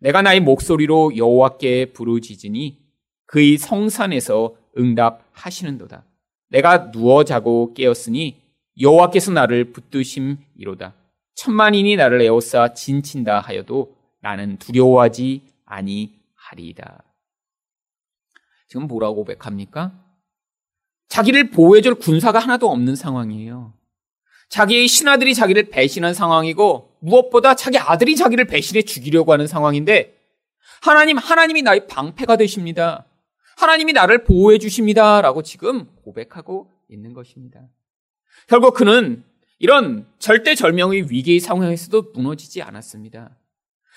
내가 0.00 0.22
나의 0.22 0.40
목소리로 0.40 1.16
여호와께 1.16 1.92
부르짖으니 1.92 2.78
그의 3.26 3.58
성산에서 3.58 4.54
응답하시는도다. 4.76 6.04
내가 6.50 6.90
누워 6.90 7.24
자고 7.24 7.74
깨었으니 7.74 8.47
여호와께서 8.80 9.32
나를 9.32 9.72
붙드심이로다. 9.72 10.94
천만인이 11.34 11.96
나를 11.96 12.20
에워싸 12.22 12.74
진친다 12.74 13.40
하여도 13.40 13.96
나는 14.20 14.58
두려워하지 14.58 15.42
아니하리이다. 15.64 17.04
지금 18.68 18.86
뭐라고 18.86 19.16
고백합니까? 19.16 19.92
자기를 21.08 21.50
보호해줄 21.50 21.94
군사가 21.94 22.38
하나도 22.38 22.70
없는 22.70 22.96
상황이에요. 22.96 23.72
자기의 24.48 24.88
신하들이 24.88 25.34
자기를 25.34 25.70
배신한 25.70 26.14
상황이고 26.14 26.96
무엇보다 27.00 27.54
자기 27.54 27.78
아들이 27.78 28.16
자기를 28.16 28.46
배신해 28.46 28.82
죽이려고 28.82 29.32
하는 29.32 29.46
상황인데 29.46 30.16
하나님, 30.82 31.18
하나님이 31.18 31.62
나의 31.62 31.86
방패가 31.86 32.36
되십니다. 32.36 33.06
하나님이 33.56 33.92
나를 33.92 34.24
보호해 34.24 34.58
주십니다. 34.58 35.20
라고 35.20 35.42
지금 35.42 35.86
고백하고 36.04 36.70
있는 36.88 37.12
것입니다. 37.12 37.60
결국 38.46 38.74
그는 38.74 39.24
이런 39.58 40.06
절대절명의 40.18 41.10
위기의 41.10 41.40
상황에서도 41.40 42.12
무너지지 42.14 42.62
않았습니다. 42.62 43.36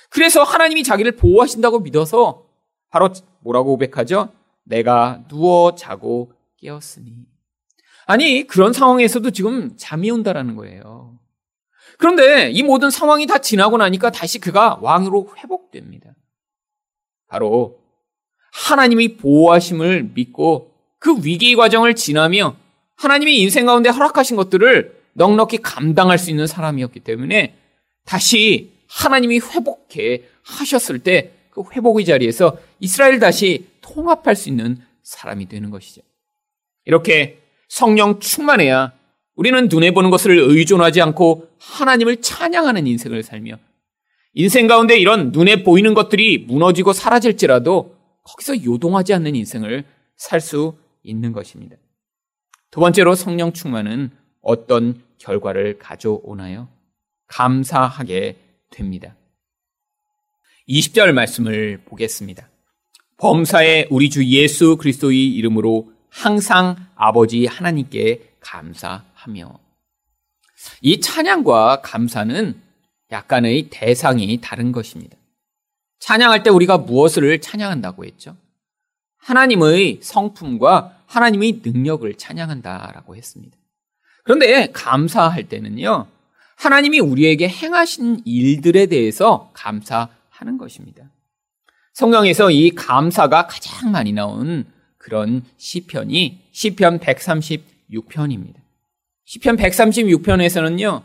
그래서 0.10 0.44
하나님이 0.44 0.84
자기를 0.84 1.14
보호하신다고 1.14 1.80
믿어서 1.80 2.46
바로 2.90 3.10
뭐라고 3.40 3.72
고백하죠? 3.72 4.30
내가 4.64 5.24
누워 5.28 5.76
자고 5.76 6.34
깨었으니. 6.58 7.26
아니, 8.06 8.46
그런 8.46 8.74
상황에서도 8.74 9.32
지금 9.32 9.72
잠이 9.78 10.12
온다라는 10.12 10.56
거예요. 10.56 11.18
그런데 11.98 12.50
이 12.50 12.64
모든 12.64 12.90
상황이 12.90 13.26
다 13.28 13.38
지나고 13.38 13.78
나니까 13.78 14.12
다시 14.12 14.40
그가 14.40 14.80
왕으로 14.82 15.34
회복됩니다. 15.38 16.14
바로 17.28 17.80
하나님이 18.52 19.18
보호하심을 19.18 20.12
믿고 20.14 20.74
그 21.00 21.24
위기의 21.24 21.56
과정을 21.56 21.96
지나며 21.96 22.56
하나님이 23.02 23.40
인생 23.40 23.66
가운데 23.66 23.90
허락하신 23.90 24.36
것들을 24.36 25.00
넉넉히 25.14 25.58
감당할 25.58 26.18
수 26.18 26.30
있는 26.30 26.48
사람이었기 26.48 27.02
때문에 27.02 27.56
다시 28.06 28.72
하나님이 28.88 29.40
회복해 29.40 30.24
하셨을 30.44 31.00
때 31.00 31.42
그 31.52 31.64
회복의 31.72 32.06
자리에서 32.06 32.58
이스라엘 32.80 33.20
다시 33.20 33.68
통합할 33.82 34.36
수 34.36 34.50
있는 34.50 34.78
사람이 35.04 35.48
되는 35.48 35.70
것이죠. 35.70 36.02
이렇게 36.86 37.40
성령 37.68 38.20
충만해야 38.20 38.94
우리는 39.36 39.68
눈에 39.68 39.92
보는 39.92 40.10
것을 40.10 40.38
의존하지 40.38 41.02
않고 41.02 41.50
하나님을 41.60 42.22
찬양하는 42.22 42.88
인생을 42.88 43.24
살며 43.24 43.58
인생 44.34 44.68
가운데 44.68 44.98
이런 44.98 45.32
눈에 45.32 45.64
보이는 45.64 45.94
것들이 45.94 46.46
무너지고 46.48 46.94
사라질지라도 46.94 47.96
거기서 48.24 48.64
요동하지 48.64 49.14
않는 49.14 49.36
인생을 49.36 49.84
살 50.16 50.40
수 50.40 50.78
있는 51.04 51.34
것입니다. 51.34 51.76
두 52.72 52.80
번째로 52.80 53.16
성령 53.16 53.52
충만은 53.52 54.12
어떤 54.42 55.04
결과를 55.18 55.78
가져오나요? 55.78 56.70
감사하게 57.28 58.38
됩니다. 58.70 59.16
20절 60.70 61.12
말씀을 61.12 61.82
보겠습니다. 61.84 62.48
범사에 63.18 63.88
우리 63.92 64.10
주 64.10 64.26
예수 64.26 64.78
그리스도의 64.78 65.34
이름으로 65.36 65.92
항상 66.10 66.78
아버지 66.96 67.46
하나님께 67.46 68.36
감사하며 68.40 69.60
이 70.82 71.00
찬양과 71.02 71.82
감사는 71.82 72.62
약간의 73.12 73.70
대상이 73.70 74.40
다른 74.42 74.72
것입니다. 74.72 75.18
찬양할 76.00 76.44
때 76.44 76.50
우리가 76.50 76.78
무엇을 76.78 77.42
찬양한다고 77.42 78.06
했죠? 78.06 78.38
하나님의 79.18 80.00
성품과 80.02 81.01
하나님의 81.12 81.62
능력을 81.64 82.14
찬양한다라고 82.16 83.16
했습니다. 83.18 83.58
그런데 84.24 84.72
감사할 84.72 85.50
때는요, 85.50 86.08
하나님이 86.56 87.00
우리에게 87.00 87.50
행하신 87.50 88.22
일들에 88.24 88.86
대해서 88.86 89.52
감사하는 89.54 90.58
것입니다. 90.58 91.04
성경에서 91.94 92.52
이 92.52 92.72
감사가 92.72 93.48
가장 93.48 93.92
많이 93.92 94.14
나온 94.14 94.66
그런 94.98 95.44
시편이 95.58 96.48
시편 96.52 97.00
136편입니다. 97.00 98.56
시편 99.26 99.58
136편에서는요. 99.58 101.04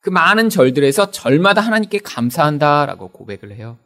그 0.00 0.10
많은 0.10 0.50
절들에서 0.50 1.10
절마다 1.10 1.62
하나님께 1.62 1.98
감사한다라고 1.98 3.08
고백을 3.08 3.56
해요. 3.56 3.78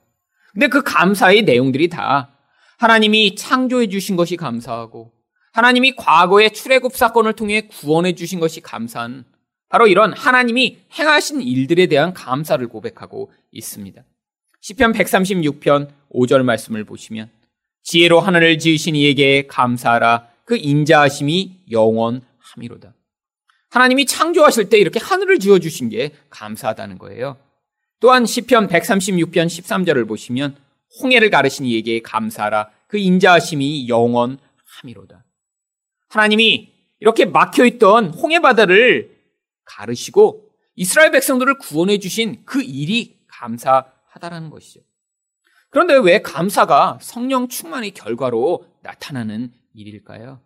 근데 0.53 0.67
그 0.67 0.83
감사의 0.83 1.43
내용들이 1.43 1.89
다 1.89 2.31
하나님이 2.79 3.37
창조해 3.37 3.89
주신 3.89 4.17
것이 4.17 4.37
감사하고 4.37 5.20
하나님이 5.53 5.97
과거의 5.97 6.53
출애굽 6.53 6.97
사건을 6.97 7.33
통해 7.33 7.63
구원해 7.63 8.15
주신 8.15 8.41
것이 8.41 8.61
감사한 8.61 9.25
바로 9.69 9.87
이런 9.87 10.13
하나님이 10.13 10.79
행하신 10.99 11.43
일들에 11.43 11.87
대한 11.87 12.13
감사를 12.13 12.67
고백하고 12.69 13.33
있습니다. 13.53 14.03
시편 14.61 14.93
136편 14.93 15.89
5절 16.13 16.43
말씀을 16.43 16.85
보시면 16.85 17.31
지혜로 17.83 18.21
하늘을 18.21 18.59
지으신 18.59 18.95
이에게 18.95 19.47
감사하라 19.47 20.29
그 20.45 20.57
인자하심이 20.57 21.63
영원함이로다. 21.71 22.95
하나님이 23.71 24.07
창조하실 24.07 24.69
때 24.69 24.79
이렇게 24.79 24.99
하늘을 25.01 25.39
지어 25.39 25.61
주신 25.61 25.89
게 25.89 26.11
감사하다는 26.29 26.99
거예요. 26.99 27.37
또한 28.01 28.27
시편 28.27 28.69
136편 28.69 29.47
13절을 29.47 30.09
보시면 30.09 30.57
홍해를 31.01 31.31
가르신 31.31 31.67
이에게 31.67 32.03
감사하라 32.03 32.71
그 32.89 32.99
인자하심이 32.99 33.89
영원함이로다. 33.89 35.25
하나님이 36.11 36.73
이렇게 36.99 37.25
막혀 37.25 37.65
있던 37.65 38.13
홍해 38.13 38.41
바다를 38.41 39.17
가르시고 39.65 40.51
이스라엘 40.75 41.13
백성들을 41.13 41.59
구원해 41.59 41.99
주신 41.99 42.43
그 42.45 42.63
일이 42.63 43.21
감사하다라는 43.29 44.51
것이죠. 44.51 44.81
그런데 45.71 45.97
왜 45.97 46.21
감사가 46.21 46.99
성령 47.01 47.49
충만의 47.49 47.93
결과로 47.93 48.67
나타나는 48.83 49.53
일일까요? 49.73 50.41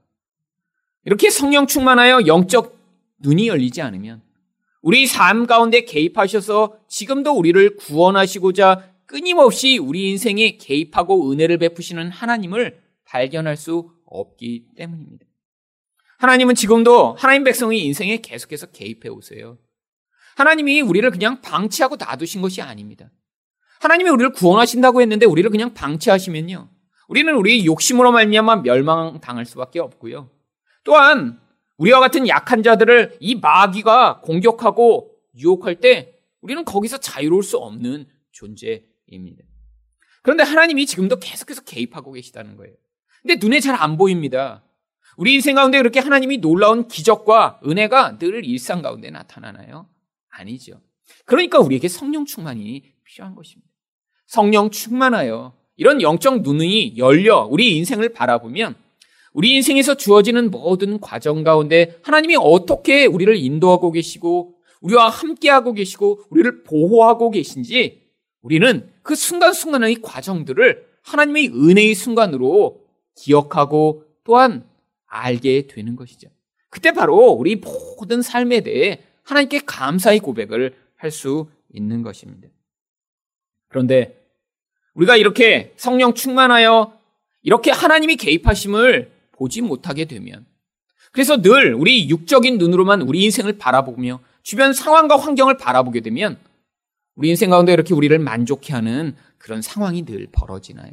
이렇게 1.04 1.30
성령 1.30 1.66
충만하여 1.66 2.26
영적 2.26 2.78
눈이 3.20 3.48
열리지 3.48 3.80
않으면 3.80 4.22
우리 4.82 5.06
삶 5.06 5.46
가운데 5.46 5.80
개입하셔서 5.86 6.78
지금도 6.88 7.32
우리를 7.32 7.76
구원하시고자 7.76 8.92
끊임없이 9.06 9.78
우리 9.78 10.10
인생에 10.10 10.58
개입하고 10.58 11.30
은혜를 11.32 11.56
베푸시는 11.56 12.10
하나님을 12.10 12.82
발견할 13.06 13.56
수 13.56 13.90
없기 14.04 14.66
때문입니다. 14.76 15.24
하나님은 16.18 16.54
지금도 16.54 17.14
하나님 17.14 17.44
백성의 17.44 17.84
인생에 17.84 18.18
계속해서 18.18 18.66
개입해 18.66 19.08
오세요. 19.08 19.58
하나님이 20.36 20.80
우리를 20.80 21.08
그냥 21.10 21.40
방치하고 21.40 21.96
놔두신 21.96 22.42
것이 22.42 22.62
아닙니다. 22.62 23.10
하나님이 23.80 24.10
우리를 24.10 24.32
구원하신다고 24.32 25.00
했는데 25.00 25.26
우리를 25.26 25.48
그냥 25.50 25.74
방치하시면요. 25.74 26.70
우리는 27.08 27.34
우리 27.34 27.66
욕심으로 27.66 28.12
말미암아 28.12 28.56
멸망당할 28.56 29.44
수밖에 29.44 29.78
없고요. 29.80 30.30
또한 30.84 31.40
우리와 31.76 32.00
같은 32.00 32.28
약한 32.28 32.62
자들을 32.62 33.18
이 33.20 33.34
마귀가 33.34 34.20
공격하고 34.22 35.10
유혹할 35.36 35.80
때 35.80 36.14
우리는 36.40 36.64
거기서 36.64 36.98
자유로울 36.98 37.42
수 37.42 37.58
없는 37.58 38.06
존재입니다. 38.32 39.44
그런데 40.22 40.42
하나님이 40.42 40.86
지금도 40.86 41.18
계속해서 41.18 41.62
개입하고 41.62 42.12
계시다는 42.12 42.56
거예요. 42.56 42.74
근데 43.22 43.36
눈에 43.36 43.60
잘 43.60 43.74
안 43.74 43.96
보입니다. 43.96 44.64
우리 45.16 45.34
인생 45.34 45.54
가운데 45.54 45.78
그렇게 45.78 46.00
하나님이 46.00 46.38
놀라운 46.38 46.88
기적과 46.88 47.60
은혜가 47.66 48.18
늘 48.18 48.44
일상 48.44 48.82
가운데 48.82 49.10
나타나나요? 49.10 49.86
아니죠. 50.28 50.80
그러니까 51.24 51.60
우리에게 51.60 51.88
성령 51.88 52.24
충만이 52.24 52.82
필요한 53.04 53.34
것입니다. 53.34 53.70
성령 54.26 54.70
충만하여 54.70 55.54
이런 55.76 56.02
영적 56.02 56.42
눈이 56.42 56.94
열려 56.98 57.46
우리 57.50 57.76
인생을 57.76 58.10
바라보면 58.10 58.74
우리 59.32 59.54
인생에서 59.56 59.96
주어지는 59.96 60.50
모든 60.50 61.00
과정 61.00 61.42
가운데 61.42 61.98
하나님이 62.02 62.36
어떻게 62.38 63.06
우리를 63.06 63.36
인도하고 63.36 63.90
계시고 63.90 64.54
우리와 64.80 65.08
함께하고 65.08 65.72
계시고 65.72 66.22
우리를 66.30 66.62
보호하고 66.62 67.30
계신지 67.30 68.02
우리는 68.42 68.90
그 69.02 69.14
순간순간의 69.14 70.02
과정들을 70.02 70.86
하나님의 71.02 71.48
은혜의 71.48 71.94
순간으로 71.94 72.80
기억하고 73.16 74.04
또한 74.24 74.64
알게 75.14 75.68
되는 75.68 75.96
것이죠. 75.96 76.28
그때 76.70 76.92
바로 76.92 77.28
우리 77.28 77.56
모든 77.56 78.20
삶에 78.22 78.60
대해 78.60 79.00
하나님께 79.22 79.60
감사의 79.64 80.20
고백을 80.20 80.74
할 80.96 81.10
수 81.10 81.48
있는 81.74 82.02
것입니다. 82.02 82.48
그런데 83.68 84.24
우리가 84.94 85.16
이렇게 85.16 85.74
성령 85.76 86.14
충만하여 86.14 86.98
이렇게 87.42 87.70
하나님이 87.70 88.16
개입하심을 88.16 89.10
보지 89.32 89.60
못하게 89.60 90.06
되면 90.06 90.46
그래서 91.12 91.42
늘 91.42 91.74
우리 91.74 92.08
육적인 92.08 92.56
눈으로만 92.58 93.02
우리 93.02 93.22
인생을 93.24 93.58
바라보며 93.58 94.20
주변 94.42 94.72
상황과 94.72 95.16
환경을 95.16 95.58
바라보게 95.58 96.00
되면 96.00 96.38
우리 97.16 97.28
인생 97.28 97.50
가운데 97.50 97.72
이렇게 97.72 97.92
우리를 97.92 98.18
만족해 98.18 98.72
하는 98.72 99.14
그런 99.38 99.60
상황이 99.60 100.04
늘 100.04 100.26
벌어지나요? 100.32 100.92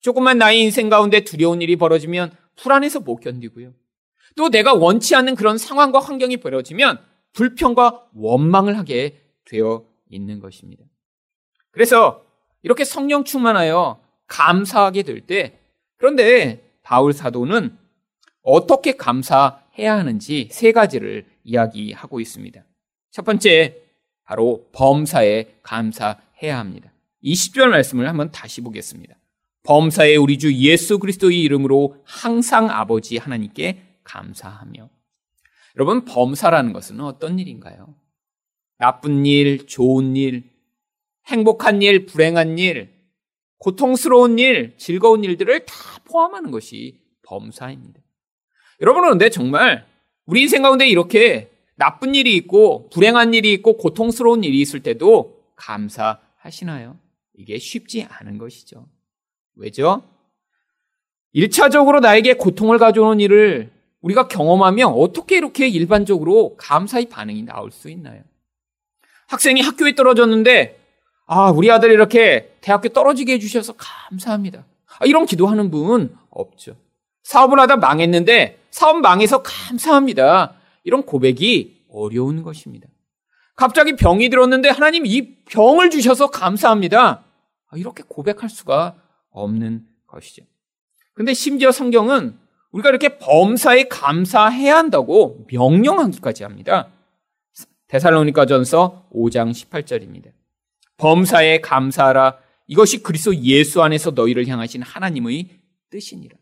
조금만 0.00 0.38
나의 0.38 0.60
인생 0.60 0.88
가운데 0.88 1.20
두려운 1.20 1.60
일이 1.60 1.76
벌어지면 1.76 2.32
불안해서 2.56 3.00
못 3.00 3.16
견디고요. 3.16 3.72
또 4.36 4.50
내가 4.50 4.74
원치 4.74 5.14
않는 5.14 5.34
그런 5.34 5.58
상황과 5.58 6.00
환경이 6.00 6.38
벌어지면 6.38 6.98
불평과 7.32 8.08
원망을 8.14 8.78
하게 8.78 9.20
되어 9.44 9.86
있는 10.08 10.40
것입니다. 10.40 10.84
그래서 11.70 12.24
이렇게 12.62 12.84
성령 12.84 13.24
충만하여 13.24 14.00
감사하게 14.26 15.02
될 15.02 15.20
때, 15.20 15.60
그런데 15.96 16.72
바울 16.82 17.12
사도는 17.12 17.76
어떻게 18.42 18.92
감사해야 18.92 19.96
하는지 19.96 20.48
세 20.50 20.72
가지를 20.72 21.26
이야기하고 21.44 22.20
있습니다. 22.20 22.64
첫 23.10 23.24
번째, 23.24 23.82
바로 24.24 24.68
범사에 24.72 25.58
감사해야 25.62 26.58
합니다. 26.58 26.92
20절 27.22 27.68
말씀을 27.68 28.08
한번 28.08 28.30
다시 28.30 28.60
보겠습니다. 28.60 29.16
범사에 29.64 30.16
우리 30.16 30.38
주 30.38 30.54
예수 30.54 30.98
그리스도의 30.98 31.40
이름으로 31.42 31.96
항상 32.04 32.70
아버지 32.70 33.16
하나님께 33.16 33.82
감사하며. 34.04 34.90
여러분, 35.76 36.04
범사라는 36.04 36.72
것은 36.72 37.00
어떤 37.00 37.38
일인가요? 37.38 37.94
나쁜 38.78 39.24
일, 39.26 39.66
좋은 39.66 40.16
일, 40.16 40.44
행복한 41.26 41.80
일, 41.82 42.06
불행한 42.06 42.58
일, 42.58 42.92
고통스러운 43.58 44.38
일, 44.38 44.74
즐거운 44.76 45.24
일들을 45.24 45.64
다 45.64 45.74
포함하는 46.04 46.50
것이 46.50 47.00
범사입니다. 47.22 48.00
여러분은 48.82 49.10
근데 49.10 49.30
정말 49.30 49.86
우리 50.26 50.42
인생 50.42 50.62
가운데 50.62 50.86
이렇게 50.86 51.50
나쁜 51.76 52.14
일이 52.14 52.36
있고 52.36 52.90
불행한 52.90 53.32
일이 53.32 53.52
있고 53.54 53.78
고통스러운 53.78 54.44
일이 54.44 54.60
있을 54.60 54.80
때도 54.80 55.42
감사하시나요? 55.56 56.98
이게 57.34 57.58
쉽지 57.58 58.02
않은 58.02 58.36
것이죠. 58.36 58.86
왜죠? 59.56 60.02
1차적으로 61.34 62.00
나에게 62.00 62.34
고통을 62.34 62.78
가져오는 62.78 63.20
일을 63.20 63.72
우리가 64.00 64.28
경험하면 64.28 64.92
어떻게 64.92 65.36
이렇게 65.36 65.66
일반적으로 65.66 66.56
감사의 66.56 67.08
반응이 67.08 67.42
나올 67.42 67.70
수 67.70 67.90
있나요? 67.90 68.22
학생이 69.28 69.62
학교에 69.62 69.94
떨어졌는데, 69.94 70.78
아, 71.26 71.50
우리 71.50 71.70
아들 71.70 71.90
이렇게 71.90 72.54
대학교 72.60 72.90
떨어지게 72.90 73.32
해주셔서 73.34 73.74
감사합니다. 73.78 74.64
아, 74.98 75.06
이런 75.06 75.24
기도하는 75.26 75.70
분 75.70 76.16
없죠. 76.30 76.76
사업을 77.22 77.58
하다 77.60 77.78
망했는데, 77.78 78.60
사업 78.70 78.98
망해서 78.98 79.42
감사합니다. 79.42 80.54
이런 80.84 81.02
고백이 81.02 81.84
어려운 81.90 82.42
것입니다. 82.42 82.88
갑자기 83.56 83.96
병이 83.96 84.28
들었는데 84.28 84.68
하나님 84.68 85.06
이 85.06 85.36
병을 85.46 85.90
주셔서 85.90 86.30
감사합니다. 86.30 87.24
아, 87.70 87.76
이렇게 87.76 88.02
고백할 88.06 88.50
수가 88.50 88.96
없는 89.34 89.86
것이죠. 90.06 90.44
근데 91.12 91.34
심지어 91.34 91.70
성경은 91.70 92.38
우리가 92.70 92.88
이렇게 92.88 93.18
범사에 93.18 93.84
감사해야 93.84 94.76
한다고 94.76 95.44
명령하기까지 95.52 96.42
합니다. 96.44 96.88
데살로니가 97.88 98.46
전서 98.46 99.06
5장 99.12 99.52
18절입니다. 99.52 100.32
범사에 100.96 101.60
감사하라. 101.60 102.38
이것이 102.66 103.02
그리스도 103.02 103.34
예수 103.36 103.82
안에서 103.82 104.12
너희를 104.12 104.48
향하신 104.48 104.82
하나님의 104.82 105.50
뜻이니라. 105.90 106.36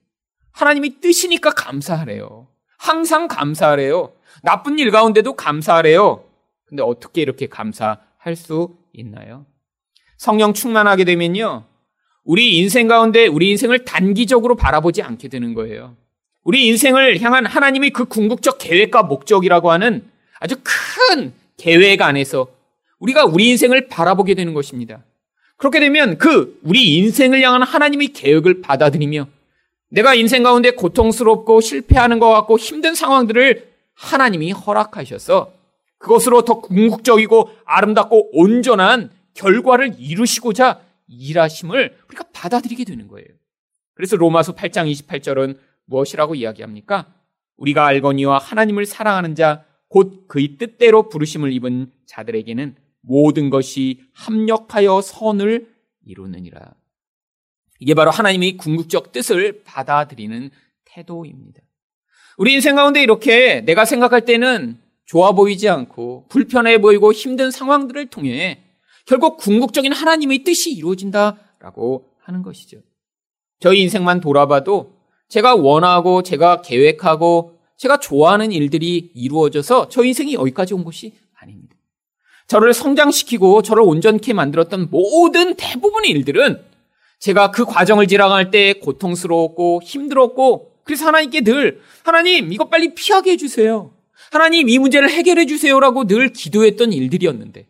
하나님이 0.52 1.00
뜻이니까 1.00 1.50
감사하래요. 1.50 2.48
항상 2.78 3.28
감사하래요. 3.28 4.12
나쁜 4.42 4.78
일 4.78 4.90
가운데도 4.90 5.34
감사하래요. 5.34 6.24
근데 6.64 6.82
어떻게 6.82 7.20
이렇게 7.20 7.46
감사할 7.46 8.36
수 8.36 8.76
있나요? 8.92 9.46
성령 10.16 10.54
충만하게 10.54 11.04
되면요. 11.04 11.66
우리 12.24 12.58
인생 12.58 12.86
가운데 12.86 13.26
우리 13.26 13.50
인생을 13.50 13.84
단기적으로 13.84 14.54
바라보지 14.54 15.02
않게 15.02 15.28
되는 15.28 15.54
거예요. 15.54 15.96
우리 16.44 16.66
인생을 16.68 17.20
향한 17.20 17.46
하나님의 17.46 17.90
그 17.90 18.04
궁극적 18.04 18.58
계획과 18.58 19.04
목적이라고 19.04 19.70
하는 19.70 20.04
아주 20.38 20.56
큰 20.62 21.32
계획 21.56 22.02
안에서 22.02 22.48
우리가 22.98 23.24
우리 23.24 23.50
인생을 23.50 23.88
바라보게 23.88 24.34
되는 24.34 24.54
것입니다. 24.54 25.02
그렇게 25.56 25.80
되면 25.80 26.18
그 26.18 26.58
우리 26.62 26.96
인생을 26.96 27.42
향한 27.42 27.62
하나님의 27.62 28.08
계획을 28.08 28.62
받아들이며 28.62 29.28
내가 29.90 30.14
인생 30.14 30.42
가운데 30.42 30.70
고통스럽고 30.70 31.60
실패하는 31.60 32.18
것 32.18 32.30
같고 32.30 32.58
힘든 32.58 32.94
상황들을 32.94 33.70
하나님이 33.94 34.52
허락하셔서 34.52 35.52
그것으로 35.98 36.42
더 36.44 36.60
궁극적이고 36.60 37.50
아름답고 37.64 38.30
온전한 38.32 39.10
결과를 39.34 39.94
이루시고자 39.98 40.80
일하심을 41.12 41.98
우리가 42.08 42.24
받아들이게 42.32 42.84
되는 42.84 43.08
거예요. 43.08 43.28
그래서 43.94 44.16
로마서 44.16 44.54
8장 44.54 44.90
28절은 44.90 45.58
무엇이라고 45.84 46.34
이야기합니까? 46.34 47.14
우리가 47.56 47.86
알거니와 47.86 48.38
하나님을 48.38 48.86
사랑하는 48.86 49.34
자, 49.34 49.64
곧 49.88 50.26
그의 50.26 50.56
뜻대로 50.56 51.08
부르심을 51.08 51.52
입은 51.52 51.92
자들에게는 52.06 52.76
모든 53.02 53.50
것이 53.50 54.00
합력하여 54.14 55.02
선을 55.02 55.68
이루느니라. 56.04 56.74
이게 57.78 57.94
바로 57.94 58.10
하나님의 58.10 58.56
궁극적 58.56 59.12
뜻을 59.12 59.62
받아들이는 59.64 60.50
태도입니다. 60.84 61.60
우리 62.38 62.54
인생 62.54 62.76
가운데 62.76 63.02
이렇게 63.02 63.60
내가 63.60 63.84
생각할 63.84 64.24
때는 64.24 64.80
좋아 65.04 65.32
보이지 65.32 65.68
않고 65.68 66.26
불편해 66.28 66.80
보이고 66.80 67.12
힘든 67.12 67.50
상황들을 67.50 68.06
통해 68.06 68.62
결국 69.06 69.36
궁극적인 69.36 69.92
하나님의 69.92 70.44
뜻이 70.44 70.72
이루어진다라고 70.72 72.06
하는 72.20 72.42
것이죠. 72.42 72.78
저희 73.60 73.80
인생만 73.82 74.20
돌아봐도 74.20 74.94
제가 75.28 75.54
원하고 75.54 76.22
제가 76.22 76.62
계획하고 76.62 77.58
제가 77.76 77.98
좋아하는 77.98 78.52
일들이 78.52 79.10
이루어져서 79.14 79.88
저 79.88 80.04
인생이 80.04 80.34
여기까지 80.34 80.74
온 80.74 80.84
것이 80.84 81.14
아닙니다. 81.34 81.74
저를 82.46 82.74
성장시키고 82.74 83.62
저를 83.62 83.82
온전케 83.82 84.32
만들었던 84.34 84.88
모든 84.90 85.54
대부분의 85.54 86.10
일들은 86.10 86.62
제가 87.18 87.50
그 87.50 87.64
과정을 87.64 88.08
지나갈 88.08 88.50
때 88.50 88.74
고통스러웠고 88.74 89.80
힘들었고 89.84 90.72
그래서 90.84 91.06
하나님께 91.06 91.42
늘 91.42 91.80
하나님 92.02 92.52
이거 92.52 92.68
빨리 92.68 92.94
피하게 92.94 93.32
해주세요. 93.32 93.92
하나님 94.30 94.68
이 94.68 94.78
문제를 94.78 95.08
해결해 95.08 95.46
주세요라고 95.46 96.06
늘 96.06 96.32
기도했던 96.32 96.92
일들이었는데 96.92 97.66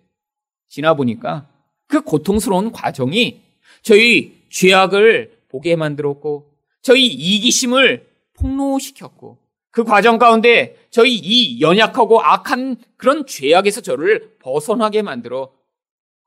지나 0.73 0.95
보니까 0.95 1.47
그 1.87 2.01
고통스러운 2.01 2.73
과정이 2.73 3.43
저희 3.83 4.47
죄악을 4.51 5.43
보게 5.51 5.77
만들었고 5.77 6.51
저희 6.81 7.07
이기심을 7.07 8.09
폭로시켰고 8.33 9.39
그 9.71 9.85
과정 9.85 10.17
가운데 10.17 10.77
저희 10.91 11.15
이 11.15 11.61
연약하고 11.61 12.23
악한 12.23 12.77
그런 12.97 13.27
죄악에서 13.27 13.83
저를 13.83 14.39
벗어나게 14.39 15.03
만들어 15.03 15.53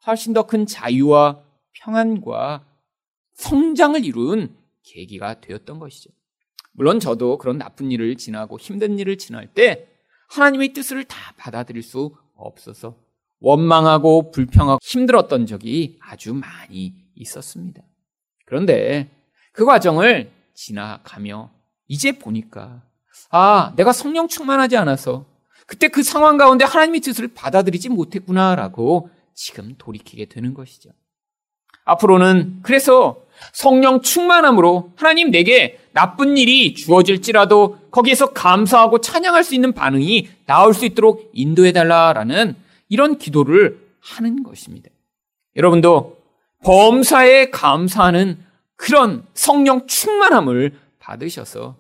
훨씬 0.05 0.33
더 0.33 0.43
큰 0.43 0.67
자유와 0.67 1.43
평안과 1.73 2.67
성장을 3.33 4.05
이룬 4.05 4.55
계기가 4.83 5.41
되었던 5.41 5.79
것이죠. 5.79 6.11
물론 6.73 6.99
저도 6.99 7.39
그런 7.39 7.57
나쁜 7.57 7.91
일을 7.91 8.15
지나고 8.15 8.59
힘든 8.59 8.99
일을 8.99 9.17
지날 9.17 9.51
때 9.51 9.87
하나님의 10.29 10.73
뜻을 10.73 11.03
다 11.05 11.33
받아들일 11.35 11.81
수 11.81 12.15
없어서 12.35 13.04
원망하고 13.39 14.31
불평하고 14.31 14.79
힘들었던 14.81 15.45
적이 15.45 15.97
아주 16.01 16.33
많이 16.33 16.93
있었습니다. 17.15 17.81
그런데 18.45 19.09
그 19.51 19.65
과정을 19.65 20.31
지나가며 20.53 21.49
이제 21.87 22.13
보니까 22.13 22.81
아, 23.29 23.73
내가 23.75 23.91
성령 23.91 24.27
충만하지 24.27 24.77
않아서 24.77 25.25
그때 25.67 25.87
그 25.87 26.03
상황 26.03 26.37
가운데 26.37 26.63
하나님의 26.63 27.01
뜻을 27.01 27.29
받아들이지 27.29 27.89
못했구나라고 27.89 29.09
지금 29.33 29.75
돌이키게 29.77 30.25
되는 30.25 30.53
것이죠. 30.53 30.91
앞으로는 31.85 32.59
그래서 32.63 33.25
성령 33.51 34.01
충만함으로 34.01 34.93
하나님 34.95 35.31
내게 35.31 35.79
나쁜 35.91 36.37
일이 36.37 36.73
주어질지라도 36.73 37.89
거기에서 37.91 38.33
감사하고 38.33 39.01
찬양할 39.01 39.43
수 39.43 39.55
있는 39.55 39.73
반응이 39.73 40.29
나올 40.45 40.73
수 40.73 40.85
있도록 40.85 41.29
인도해달라라는 41.33 42.55
이런 42.89 43.17
기도를 43.17 43.79
하는 43.99 44.43
것입니다. 44.43 44.89
여러분도 45.55 46.21
범사에 46.63 47.49
감사하는 47.51 48.39
그런 48.75 49.25
성령 49.33 49.87
충만함을 49.87 50.77
받으셔서 50.99 51.77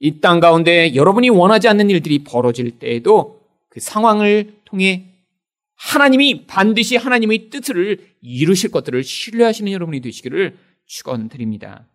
이 0.00 0.20
땅 0.20 0.40
가운데 0.40 0.94
여러분이 0.94 1.28
원하지 1.28 1.68
않는 1.68 1.90
일들이 1.90 2.24
벌어질 2.24 2.78
때에도 2.78 3.42
그 3.68 3.80
상황을 3.80 4.54
통해 4.64 5.06
하나님이 5.76 6.46
반드시 6.46 6.96
하나님의 6.96 7.50
뜻을 7.50 8.06
이루실 8.20 8.70
것들을 8.70 9.02
신뢰하시는 9.02 9.70
여러분이 9.72 10.00
되시기를 10.00 10.56
축원드립니다. 10.86 11.86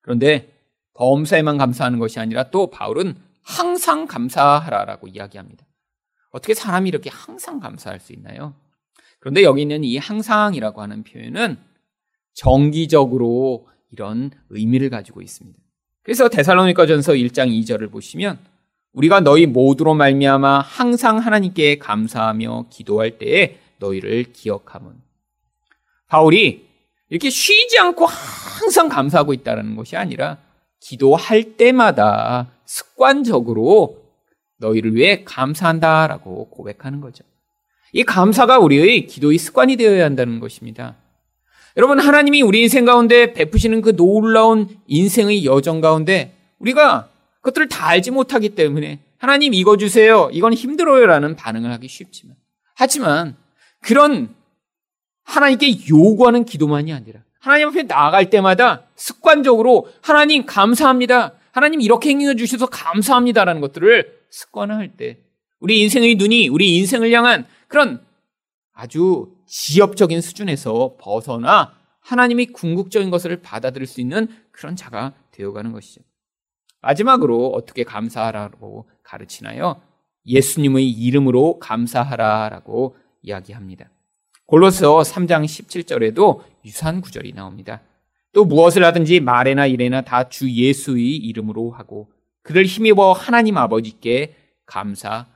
그런데 0.00 0.52
범사에만 0.94 1.56
감사하는 1.58 1.98
것이 1.98 2.20
아니라 2.20 2.50
또 2.50 2.70
바울은 2.70 3.16
항상 3.42 4.06
감사하라라고 4.06 5.08
이야기합니다. 5.08 5.64
어떻게 6.32 6.54
사람이 6.54 6.88
이렇게 6.88 7.10
항상 7.10 7.60
감사할 7.60 8.00
수 8.00 8.12
있나요? 8.12 8.54
그런데 9.20 9.44
여기 9.44 9.62
있는 9.62 9.84
이 9.84 9.98
항상이라고 9.98 10.82
하는 10.82 11.04
표현은 11.04 11.56
정기적으로 12.34 13.68
이런 13.90 14.30
의미를 14.50 14.90
가지고 14.90 15.22
있습니다. 15.22 15.58
그래서 16.02 16.28
데살로니가전서 16.28 17.12
1장 17.12 17.48
2절을 17.48 17.92
보시면 17.92 18.38
우리가 18.94 19.20
너희 19.20 19.46
모두로 19.46 19.94
말미암아 19.94 20.60
항상 20.60 21.18
하나님께 21.18 21.78
감사하며 21.78 22.66
기도할 22.70 23.18
때에 23.18 23.58
너희를 23.78 24.32
기억함은 24.32 24.92
바울이 26.08 26.66
이렇게 27.08 27.30
쉬지 27.30 27.78
않고 27.78 28.06
항상 28.06 28.88
감사하고 28.88 29.34
있다는 29.34 29.76
것이 29.76 29.96
아니라 29.96 30.38
기도할 30.80 31.56
때마다 31.56 32.50
습관적으로 32.64 34.01
너희를 34.62 34.94
위해 34.94 35.24
감사한다 35.24 36.06
라고 36.06 36.48
고백하는 36.48 37.00
거죠. 37.00 37.24
이 37.92 38.04
감사가 38.04 38.58
우리의 38.58 39.06
기도의 39.06 39.36
습관이 39.36 39.76
되어야 39.76 40.04
한다는 40.04 40.40
것입니다. 40.40 40.96
여러분, 41.76 41.98
하나님이 41.98 42.42
우리 42.42 42.62
인생 42.62 42.84
가운데 42.84 43.32
베푸시는 43.32 43.82
그 43.82 43.96
놀라운 43.96 44.68
인생의 44.86 45.44
여정 45.44 45.80
가운데 45.80 46.34
우리가 46.58 47.08
그것들을 47.40 47.68
다 47.68 47.88
알지 47.88 48.10
못하기 48.10 48.50
때문에 48.50 49.00
하나님 49.18 49.52
이거 49.54 49.76
주세요. 49.76 50.28
이건 50.32 50.52
힘들어요. 50.52 51.06
라는 51.06 51.36
반응을 51.36 51.70
하기 51.72 51.88
쉽지만. 51.88 52.36
하지만 52.74 53.36
그런 53.80 54.34
하나님께 55.24 55.88
요구하는 55.88 56.44
기도만이 56.44 56.92
아니라 56.92 57.20
하나님 57.38 57.68
앞에 57.68 57.84
나아갈 57.84 58.30
때마다 58.30 58.82
습관적으로 58.96 59.88
하나님 60.00 60.46
감사합니다. 60.46 61.34
하나님 61.52 61.80
이렇게 61.80 62.10
행해 62.10 62.34
주셔서 62.34 62.66
감사합니다라는 62.66 63.60
것들을 63.60 64.21
습관화할 64.32 64.96
때 64.96 65.18
우리 65.60 65.80
인생의 65.82 66.16
눈이 66.16 66.48
우리 66.48 66.76
인생을 66.76 67.12
향한 67.12 67.46
그런 67.68 68.04
아주 68.72 69.36
지엽적인 69.46 70.20
수준에서 70.20 70.96
벗어나 70.98 71.74
하나님이 72.00 72.46
궁극적인 72.46 73.10
것을 73.10 73.42
받아들일 73.42 73.86
수 73.86 74.00
있는 74.00 74.26
그런 74.50 74.74
자가 74.74 75.14
되어가는 75.30 75.70
것이죠. 75.72 76.00
마지막으로 76.80 77.48
어떻게 77.50 77.84
감사하라고 77.84 78.88
가르치나요? 79.04 79.80
예수님의 80.26 80.90
이름으로 80.90 81.58
감사하라라고 81.60 82.96
이야기합니다. 83.22 83.90
골로서 84.46 85.00
3장 85.00 85.44
17절에도 85.44 86.42
유사한 86.64 87.00
구절이 87.00 87.34
나옵니다. 87.34 87.82
또 88.32 88.44
무엇을 88.44 88.84
하든지 88.84 89.20
말에나 89.20 89.66
일에나 89.66 90.02
다 90.02 90.28
주 90.28 90.50
예수의 90.50 91.16
이름으로 91.16 91.70
하고 91.70 92.10
그를 92.42 92.64
힘입어 92.64 93.12
하나님 93.12 93.56
아버지께 93.56 94.34
감사하라. 94.66 95.26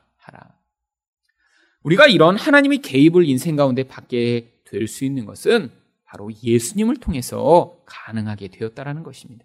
우리가 1.82 2.06
이런 2.06 2.36
하나님의 2.36 2.78
개입을 2.78 3.24
인생 3.24 3.56
가운데 3.56 3.84
받게 3.84 4.52
될 4.64 4.88
수 4.88 5.04
있는 5.04 5.24
것은 5.24 5.70
바로 6.04 6.30
예수님을 6.42 6.96
통해서 6.96 7.76
가능하게 7.86 8.48
되었다라는 8.48 9.02
것입니다. 9.02 9.44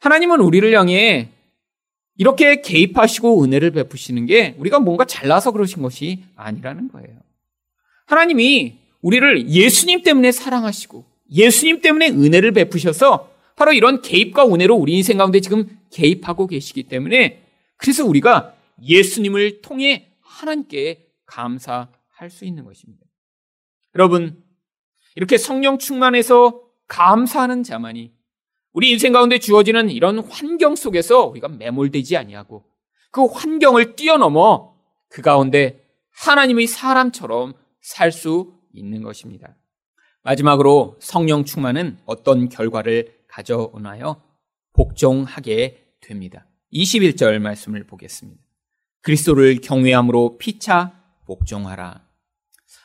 하나님은 0.00 0.40
우리를 0.40 0.76
향해 0.76 1.30
이렇게 2.16 2.60
개입하시고 2.60 3.42
은혜를 3.42 3.70
베푸시는 3.72 4.26
게 4.26 4.54
우리가 4.58 4.78
뭔가 4.80 5.04
잘나서 5.04 5.52
그러신 5.52 5.82
것이 5.82 6.24
아니라는 6.36 6.88
거예요. 6.88 7.18
하나님이 8.06 8.78
우리를 9.02 9.48
예수님 9.48 10.02
때문에 10.02 10.30
사랑하시고 10.32 11.04
예수님 11.32 11.80
때문에 11.80 12.10
은혜를 12.10 12.52
베푸셔서 12.52 13.30
바로 13.56 13.72
이런 13.72 14.02
개입과 14.02 14.46
은혜로 14.46 14.74
우리 14.74 14.94
인생 14.94 15.18
가운데 15.18 15.40
지금 15.40 15.78
개입하고 15.94 16.48
계시기 16.48 16.84
때문에 16.84 17.46
그래서 17.76 18.04
우리가 18.04 18.54
예수님을 18.82 19.62
통해 19.62 20.12
하나님께 20.20 21.06
감사할 21.26 22.30
수 22.30 22.44
있는 22.44 22.64
것입니다. 22.64 23.06
여러분, 23.94 24.42
이렇게 25.14 25.38
성령 25.38 25.78
충만해서 25.78 26.60
감사하는 26.88 27.62
자만이 27.62 28.12
우리 28.72 28.90
인생 28.90 29.12
가운데 29.12 29.38
주어지는 29.38 29.90
이런 29.90 30.18
환경 30.18 30.74
속에서 30.74 31.26
우리가 31.26 31.46
매몰되지 31.46 32.16
아니하고 32.16 32.64
그 33.12 33.24
환경을 33.26 33.94
뛰어넘어 33.94 34.76
그 35.08 35.22
가운데 35.22 35.86
하나님의 36.10 36.66
사람처럼 36.66 37.54
살 37.80 38.10
수 38.10 38.54
있는 38.72 39.02
것입니다. 39.02 39.54
마지막으로 40.22 40.96
성령 40.98 41.44
충만은 41.44 41.98
어떤 42.06 42.48
결과를 42.48 43.14
가져오나요? 43.28 44.20
복종하게 44.72 45.83
됩니다. 46.04 46.46
21절 46.72 47.38
말씀을 47.38 47.84
보겠습니다. 47.84 48.40
그리스도를 49.02 49.60
경외함으로 49.60 50.38
피차 50.38 50.92
복종하라. 51.26 52.04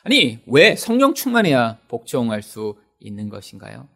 아니, 0.02 0.38
왜 0.46 0.76
성령 0.76 1.14
충만해야 1.14 1.78
복종할 1.88 2.42
수 2.42 2.76
있는 2.98 3.28
것인가요? 3.28 3.88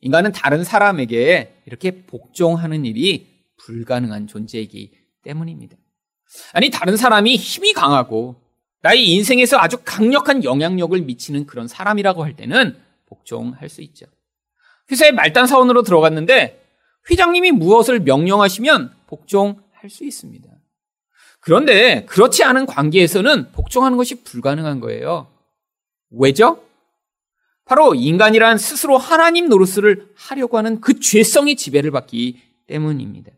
인간은 0.00 0.32
다른 0.32 0.64
사람에게 0.64 1.62
이렇게 1.66 2.04
복종하는 2.04 2.84
일이 2.84 3.44
불가능한 3.58 4.26
존재이기 4.26 4.92
때문입니다. 5.22 5.76
아니, 6.52 6.70
다른 6.70 6.96
사람이 6.96 7.36
힘이 7.36 7.72
강하고 7.72 8.40
나의 8.82 9.08
인생에서 9.12 9.58
아주 9.58 9.78
강력한 9.84 10.44
영향력을 10.44 11.00
미치는 11.00 11.46
그런 11.46 11.66
사람이라고 11.66 12.24
할 12.24 12.36
때는 12.36 12.76
복종할 13.06 13.68
수 13.68 13.82
있죠. 13.82 14.06
회사에 14.90 15.10
말단 15.10 15.46
사원으로 15.46 15.82
들어갔는데 15.82 16.65
회장님이 17.10 17.52
무엇을 17.52 18.00
명령하시면 18.00 18.94
복종할 19.06 19.88
수 19.88 20.04
있습니다. 20.04 20.48
그런데 21.40 22.04
그렇지 22.06 22.42
않은 22.42 22.66
관계에서는 22.66 23.52
복종하는 23.52 23.96
것이 23.96 24.22
불가능한 24.24 24.80
거예요. 24.80 25.28
왜죠? 26.10 26.62
바로 27.64 27.94
인간이란 27.94 28.58
스스로 28.58 28.96
하나님 28.98 29.48
노릇을 29.48 30.08
하려고 30.16 30.56
하는 30.58 30.80
그 30.80 30.98
죄성의 30.98 31.56
지배를 31.56 31.90
받기 31.90 32.40
때문입니다. 32.66 33.32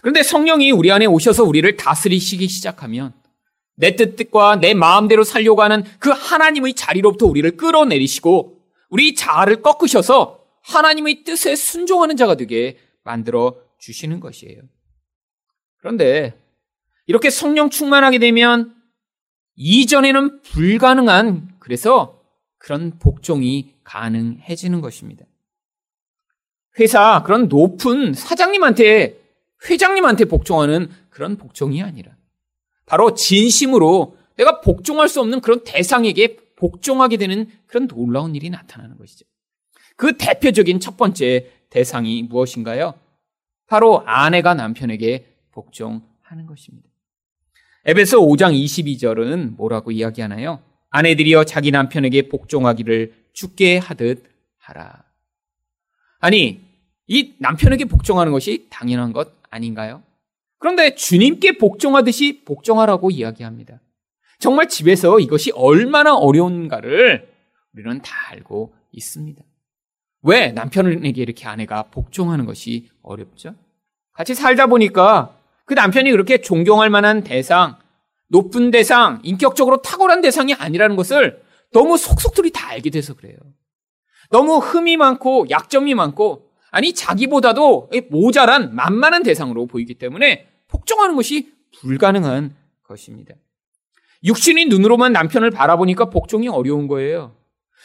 그런데 0.00 0.22
성령이 0.22 0.72
우리 0.72 0.90
안에 0.90 1.06
오셔서 1.06 1.44
우리를 1.44 1.76
다스리시기 1.76 2.48
시작하면 2.48 3.12
내 3.76 3.96
뜻과 3.96 4.56
내 4.56 4.74
마음대로 4.74 5.24
살려고 5.24 5.62
하는 5.62 5.84
그 5.98 6.10
하나님의 6.10 6.74
자리로부터 6.74 7.26
우리를 7.26 7.56
끌어내리시고 7.56 8.58
우리 8.90 9.14
자아를 9.14 9.62
꺾으셔서 9.62 10.41
하나님의 10.62 11.24
뜻에 11.24 11.56
순종하는 11.56 12.16
자가 12.16 12.36
되게 12.36 12.78
만들어 13.04 13.56
주시는 13.78 14.20
것이에요. 14.20 14.62
그런데 15.78 16.38
이렇게 17.06 17.30
성령 17.30 17.70
충만하게 17.70 18.18
되면 18.18 18.74
이전에는 19.56 20.42
불가능한 20.42 21.56
그래서 21.58 22.22
그런 22.58 22.98
복종이 22.98 23.74
가능해지는 23.84 24.80
것입니다. 24.80 25.24
회사 26.78 27.22
그런 27.24 27.48
높은 27.48 28.14
사장님한테 28.14 29.20
회장님한테 29.68 30.24
복종하는 30.24 30.88
그런 31.10 31.36
복종이 31.36 31.82
아니라 31.82 32.16
바로 32.86 33.14
진심으로 33.14 34.16
내가 34.36 34.60
복종할 34.60 35.08
수 35.08 35.20
없는 35.20 35.40
그런 35.40 35.62
대상에게 35.64 36.36
복종하게 36.56 37.16
되는 37.16 37.48
그런 37.66 37.88
놀라운 37.88 38.34
일이 38.34 38.48
나타나는 38.50 38.96
것이죠. 38.96 39.26
그 39.96 40.16
대표적인 40.16 40.80
첫 40.80 40.96
번째 40.96 41.50
대상이 41.70 42.22
무엇인가요? 42.22 42.94
바로 43.66 44.02
아내가 44.06 44.54
남편에게 44.54 45.26
복종하는 45.52 46.46
것입니다. 46.46 46.88
에베소 47.84 48.20
5장 48.20 48.54
22절은 48.54 49.56
뭐라고 49.56 49.90
이야기하나요? 49.90 50.60
아내들이여 50.90 51.44
자기 51.44 51.70
남편에게 51.70 52.28
복종하기를 52.28 53.14
죽게 53.32 53.78
하듯 53.78 54.24
하라. 54.58 55.04
아니, 56.20 56.60
이 57.06 57.34
남편에게 57.38 57.86
복종하는 57.86 58.30
것이 58.30 58.66
당연한 58.70 59.12
것 59.12 59.32
아닌가요? 59.50 60.02
그런데 60.58 60.94
주님께 60.94 61.58
복종하듯이 61.58 62.44
복종하라고 62.44 63.10
이야기합니다. 63.10 63.80
정말 64.38 64.68
집에서 64.68 65.18
이것이 65.18 65.50
얼마나 65.52 66.14
어려운가를 66.14 67.28
우리는 67.74 68.02
다 68.02 68.14
알고 68.30 68.74
있습니다. 68.92 69.42
왜 70.22 70.52
남편에게 70.52 71.20
이렇게 71.20 71.46
아내가 71.46 71.84
복종하는 71.84 72.46
것이 72.46 72.88
어렵죠? 73.02 73.54
같이 74.12 74.34
살다 74.34 74.66
보니까 74.66 75.36
그 75.64 75.74
남편이 75.74 76.10
그렇게 76.10 76.40
존경할 76.40 76.90
만한 76.90 77.24
대상, 77.24 77.76
높은 78.28 78.70
대상, 78.70 79.20
인격적으로 79.24 79.82
탁월한 79.82 80.20
대상이 80.22 80.54
아니라는 80.54 80.96
것을 80.96 81.42
너무 81.72 81.96
속속들이 81.96 82.52
다 82.52 82.70
알게 82.70 82.90
돼서 82.90 83.14
그래요. 83.14 83.36
너무 84.30 84.58
흠이 84.58 84.96
많고 84.96 85.46
약점이 85.50 85.94
많고 85.94 86.50
아니 86.70 86.94
자기보다도 86.94 87.90
모자란 88.10 88.74
만만한 88.74 89.22
대상으로 89.22 89.66
보이기 89.66 89.94
때문에 89.94 90.48
복종하는 90.68 91.16
것이 91.16 91.52
불가능한 91.80 92.54
것입니다. 92.84 93.34
육신의 94.24 94.66
눈으로만 94.66 95.12
남편을 95.12 95.50
바라보니까 95.50 96.06
복종이 96.06 96.48
어려운 96.48 96.86
거예요. 96.86 97.34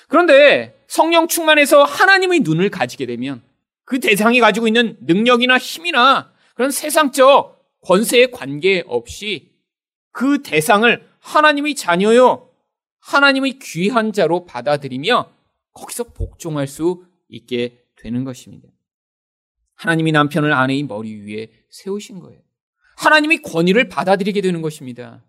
그런데 0.08 0.78
성령 0.88 1.28
충만해서 1.28 1.84
하나님의 1.84 2.42
눈을 2.42 2.70
가지게 2.70 3.06
되면 3.06 3.42
그 3.84 4.00
대상이 4.00 4.40
가지고 4.40 4.68
있는 4.68 4.98
능력이나 5.02 5.58
힘이나 5.58 6.32
그런 6.56 6.72
세상적 6.72 7.82
권세에 7.82 8.28
관계없이 8.28 9.52
그 10.12 10.42
대상을 10.42 11.08
하나님의 11.20 11.76
자녀요, 11.76 12.50
하나님의 13.00 13.60
귀한 13.60 14.12
자로 14.14 14.46
받아들이며 14.46 15.30
거기서 15.74 16.06
복종할 16.06 16.68
수 16.68 17.06
있게 17.30 17.84
되는 17.98 18.24
것입니다. 18.24 18.68
하나님이 19.76 20.12
남편을 20.12 20.52
아내의 20.52 20.84
머리 20.84 21.22
위에 21.22 21.50
세우신 21.70 22.20
거예요. 22.20 22.40
하나님이 22.98 23.42
권위를 23.42 23.90
받아들이게 23.90 24.42
되는 24.42 24.62
것입니다. 24.62 25.24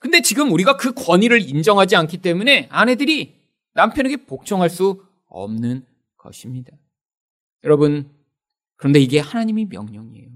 근데 0.00 0.20
지금 0.20 0.50
우리가 0.52 0.76
그 0.76 0.92
권위를 0.92 1.40
인정하지 1.48 1.94
않기 1.94 2.18
때문에 2.18 2.66
아내들이 2.70 3.41
남편에게 3.74 4.26
복종할 4.26 4.70
수 4.70 5.04
없는 5.26 5.86
것입니다. 6.16 6.72
여러분, 7.64 8.10
그런데 8.76 9.00
이게 9.00 9.20
하나님의 9.20 9.66
명령이에요. 9.66 10.28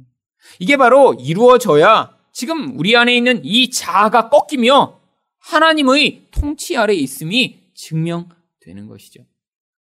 이게 0.58 0.76
바로 0.76 1.14
이루어져야 1.14 2.16
지금 2.32 2.78
우리 2.78 2.96
안에 2.96 3.16
있는 3.16 3.44
이 3.44 3.70
자아가 3.70 4.28
꺾이며 4.28 5.00
하나님의 5.38 6.28
통치 6.30 6.76
아래 6.76 6.94
있음이 6.94 7.70
증명되는 7.74 8.86
것이죠. 8.88 9.24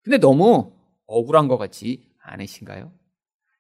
근데 0.03 0.19
너무 0.19 0.73
억울한 1.07 1.49
것 1.49 1.59
같지 1.59 2.07
않으신가요? 2.23 2.93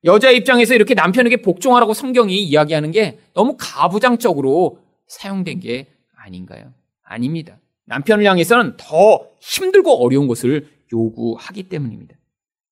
여자 0.04 0.30
입장에서 0.30 0.74
이렇게 0.74 0.94
남편에게 0.94 1.38
복종하라고 1.38 1.94
성경이 1.94 2.42
이야기하는 2.42 2.90
게 2.90 3.18
너무 3.32 3.56
가부장적으로 3.58 4.78
사용된 5.06 5.60
게 5.60 5.88
아닌가요? 6.14 6.72
아닙니다. 7.02 7.58
남편을 7.86 8.24
향해서는 8.24 8.76
더 8.76 9.30
힘들고 9.40 10.04
어려운 10.04 10.26
것을 10.26 10.68
요구하기 10.92 11.64
때문입니다. 11.64 12.16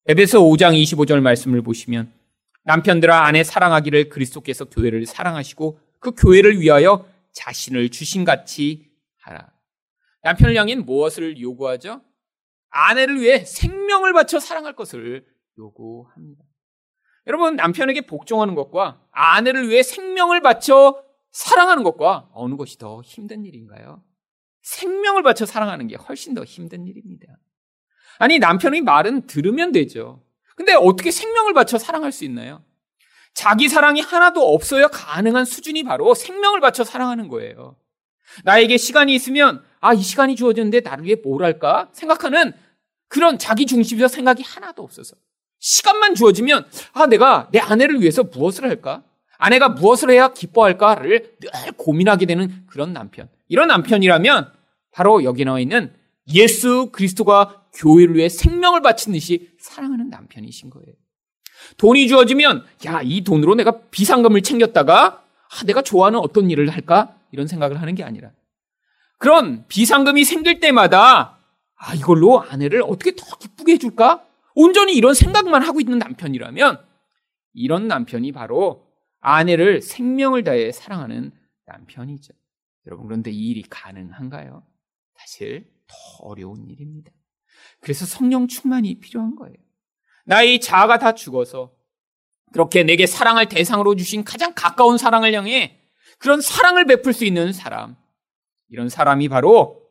에베소 0.07 0.43
5장 0.43 0.81
25절 0.83 1.21
말씀을 1.21 1.63
보시면 1.63 2.13
남편들아 2.65 3.25
아내 3.27 3.45
사랑하기를 3.45 4.09
그리스도께서 4.09 4.67
교회를 4.67 5.07
사랑하시고 5.07 5.79
그 5.99 6.13
교회를 6.13 6.61
위하여 6.61 7.07
자신을 7.33 7.91
주신 7.91 8.25
같이 8.25 8.91
하라. 9.19 9.53
남편을 10.23 10.57
향해 10.57 10.75
무엇을 10.77 11.41
요구하죠? 11.41 12.03
아내를 12.71 13.21
위해 13.21 13.45
생명을 13.45 14.13
바쳐 14.13 14.41
사랑할 14.41 14.75
것을 14.75 15.27
요구합니다. 15.59 16.45
여러분, 17.27 17.57
남편에게 17.57 18.03
복종하는 18.03 18.55
것과 18.55 19.01
아내를 19.13 19.69
위해 19.69 19.83
생명을 19.83 20.41
바쳐 20.41 21.05
사랑하는 21.31 21.83
것과 21.83 22.31
어느 22.33 22.57
것이 22.57 22.79
더 22.79 23.01
힘든 23.03 23.45
일인가요? 23.45 24.03
생명을 24.63 25.23
바쳐 25.23 25.45
사랑하는 25.45 25.89
게 25.89 25.97
훨씬 25.97 26.35
더 26.35 26.45
힘든 26.45 26.87
일입니다. 26.87 27.27
아니, 28.19 28.39
남편의 28.39 28.83
말은 28.83 29.27
들으면 29.27 29.73
되죠. 29.73 30.23
근데 30.57 30.75
어떻게 30.75 31.11
생명을 31.11 31.55
바쳐 31.55 31.79
사랑할 31.79 32.13
수 32.13 32.25
있나요? 32.25 32.65
자기 33.35 33.69
사랑이 33.69 34.01
하나도 34.01 34.55
없어야 34.55 34.89
가능한 34.89 35.45
수준이 35.45 35.85
바로 35.85 36.15
생명을 36.15 36.61
바쳐 36.61 36.85
사랑하는 36.85 37.29
거예요. 37.29 37.77
나에게 38.45 38.77
시간이 38.77 39.15
있으면, 39.15 39.65
아, 39.81 39.95
이 39.95 40.01
시간이 40.01 40.37
주어졌는데 40.37 40.81
나를 40.81 41.05
위해 41.05 41.17
뭘 41.23 41.43
할까? 41.43 41.89
생각하는 41.93 42.53
그런 43.09 43.39
자기 43.39 43.67
중심적 43.67 44.11
생각이 44.11 44.43
하나도 44.43 44.83
없어서. 44.83 45.17
시간만 45.59 46.15
주어지면, 46.15 46.67
아, 46.93 47.07
내가 47.07 47.49
내 47.53 47.59
아내를 47.59 48.01
위해서 48.01 48.23
무엇을 48.23 48.65
할까? 48.65 49.03
아내가 49.43 49.71
무엇을 49.71 50.11
해야 50.11 50.33
기뻐할까를 50.33 51.35
늘 51.41 51.51
고민하게 51.77 52.27
되는 52.27 52.65
그런 52.69 52.93
남편. 52.93 53.29
이런 53.49 53.67
남편이라면 53.67 54.53
바로 54.93 55.25
여기 55.25 55.45
나와 55.45 55.59
있는 55.59 55.93
예수 56.33 56.91
그리스도가 56.93 57.65
교회를 57.75 58.15
위해 58.15 58.29
생명을 58.29 58.83
바친 58.83 59.13
듯이 59.13 59.51
사랑하는 59.59 60.11
남편이신 60.11 60.71
거예요. 60.71 60.95
돈이 61.77 62.07
주어지면 62.07 62.65
야, 62.87 63.01
이 63.03 63.25
돈으로 63.25 63.57
내가 63.57 63.81
비상금을 63.91 64.43
챙겼다가 64.43 65.25
아, 65.25 65.65
내가 65.67 65.83
좋아하는 65.83 66.21
어떤 66.21 66.49
일을 66.49 66.69
할까? 66.71 67.17
이런 67.33 67.49
생각을 67.49 67.81
하는 67.81 67.97
게 67.97 68.05
아니라 68.05 68.31
그런 69.19 69.65
비상금이 69.67 70.25
생길 70.25 70.61
때마다 70.61 71.39
아, 71.75 71.95
이걸로 71.97 72.41
아내를 72.43 72.83
어떻게 72.83 73.17
더 73.17 73.25
기쁘게 73.39 73.73
해줄까? 73.73 74.25
온전히 74.55 74.95
이런 74.95 75.15
생각만 75.15 75.63
하고 75.63 75.81
있는 75.81 75.99
남편이라면 75.99 76.79
이런 77.55 77.89
남편이 77.89 78.31
바로 78.31 78.92
아내를 79.23 79.81
생명을 79.81 80.45
다해 80.45 80.73
사랑하는 80.73 81.33
남편이죠. 81.65 82.35
여러분, 82.87 83.07
그런데 83.07 83.31
이 83.31 83.49
일이 83.51 83.63
가능한가요? 83.63 84.67
사실 85.15 85.73
더 85.87 85.95
어려운 86.25 86.69
일입니다. 86.69 87.11
그래서 87.81 88.05
성령 88.05 88.49
충만이 88.49 88.99
필요한 89.01 89.37
거예요. 89.37 89.55
나의 90.25 90.61
자아가 90.61 90.99
다 90.99 91.15
죽어서 91.15 91.73
그렇게 92.53 92.83
내게 92.83 93.07
사랑할 93.07 93.49
대상으로 93.49 93.95
주신 93.97 94.25
가장 94.25 94.53
가까운 94.55 94.99
사랑을 94.99 95.33
향해 95.33 95.81
그런 96.19 96.41
사랑을 96.41 96.85
베풀 96.85 97.13
수 97.13 97.25
있는 97.25 97.53
사람. 97.53 97.97
이런 98.69 98.89
사람이 98.89 99.29
바로 99.29 99.89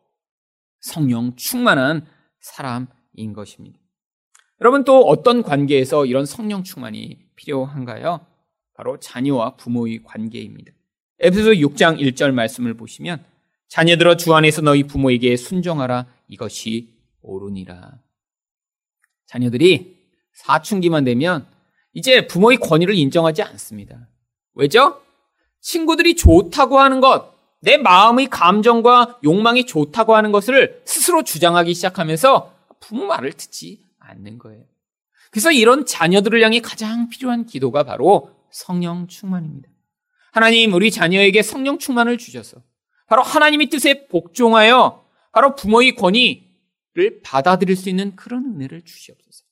성령 0.81 1.35
충만한 1.35 2.05
사람인 2.39 3.33
것입니다. 3.33 3.79
여러분 4.59 4.83
또 4.83 5.01
어떤 5.01 5.41
관계에서 5.41 6.05
이런 6.05 6.25
성령 6.25 6.63
충만이 6.63 7.29
필요한가요? 7.35 8.30
바로 8.73 8.99
자녀와 8.99 9.55
부모의 9.55 10.03
관계입니다. 10.03 10.71
에베소 11.19 11.51
6장 11.51 11.99
1절 11.99 12.31
말씀을 12.33 12.73
보시면 12.73 13.23
자녀들아 13.67 14.17
주 14.17 14.33
안에서 14.33 14.61
너희 14.61 14.83
부모에게 14.83 15.37
순종하라 15.37 16.07
이것이 16.27 16.93
옳으니라. 17.21 17.99
자녀들이 19.27 19.97
사춘기만 20.33 21.03
되면 21.03 21.47
이제 21.93 22.27
부모의 22.27 22.57
권위를 22.57 22.95
인정하지 22.95 23.43
않습니다. 23.43 24.07
왜죠? 24.55 25.01
친구들이 25.61 26.15
좋다고 26.15 26.79
하는 26.79 26.99
것, 26.99 27.33
내 27.61 27.77
마음의 27.77 28.27
감정과 28.27 29.19
욕망이 29.23 29.65
좋다고 29.65 30.15
하는 30.15 30.31
것을 30.31 30.81
스스로 30.85 31.23
주장하기 31.23 31.73
시작하면서 31.73 32.53
부모 32.79 33.05
말을 33.05 33.33
듣지 33.33 33.85
않는 33.99 34.39
거예요. 34.39 34.63
그래서 35.29 35.51
이런 35.51 35.85
자녀들을 35.85 36.41
향해 36.43 36.59
가장 36.59 37.07
필요한 37.09 37.45
기도가 37.45 37.83
바로 37.83 38.31
성령 38.51 39.07
충만입니다. 39.07 39.69
하나님, 40.31 40.73
우리 40.73 40.91
자녀에게 40.91 41.41
성령 41.41 41.77
충만을 41.77 42.17
주셔서 42.17 42.61
바로 43.07 43.21
하나님의 43.23 43.69
뜻에 43.69 44.07
복종하여 44.07 45.05
바로 45.33 45.55
부모의 45.55 45.95
권위를 45.95 47.21
받아들일 47.23 47.75
수 47.75 47.89
있는 47.89 48.15
그런 48.15 48.45
은혜를 48.55 48.83
주시옵소서. 48.83 49.43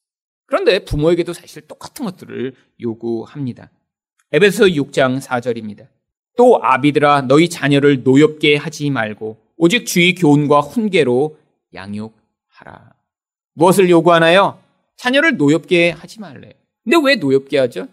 그런데 0.46 0.84
부모에게도 0.84 1.34
사실 1.34 1.68
똑같은 1.68 2.06
것들을 2.06 2.56
요구합니다. 2.82 3.70
에베소 4.32 4.66
6장 4.66 5.22
4절입니다. 5.22 5.88
또 6.38 6.60
아비들아 6.64 7.22
너희 7.22 7.50
자녀를 7.50 8.04
노엽게 8.04 8.56
하지 8.56 8.90
말고 8.90 9.38
오직 9.58 9.86
주의 9.86 10.16
교훈과 10.16 10.62
훈계로 10.62 11.38
양육하라. 11.74 12.94
무엇을 13.54 13.90
요구하나요? 13.90 14.62
자녀를 14.96 15.38
노엽게 15.38 15.92
하지 15.92 16.20
말래. 16.20 16.54
근데 16.84 16.98
왜 17.04 17.16
노엽게 17.16 17.58
하죠? 17.60 17.88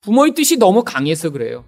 부모의 0.00 0.34
뜻이 0.34 0.56
너무 0.56 0.84
강해서 0.84 1.30
그래요. 1.30 1.64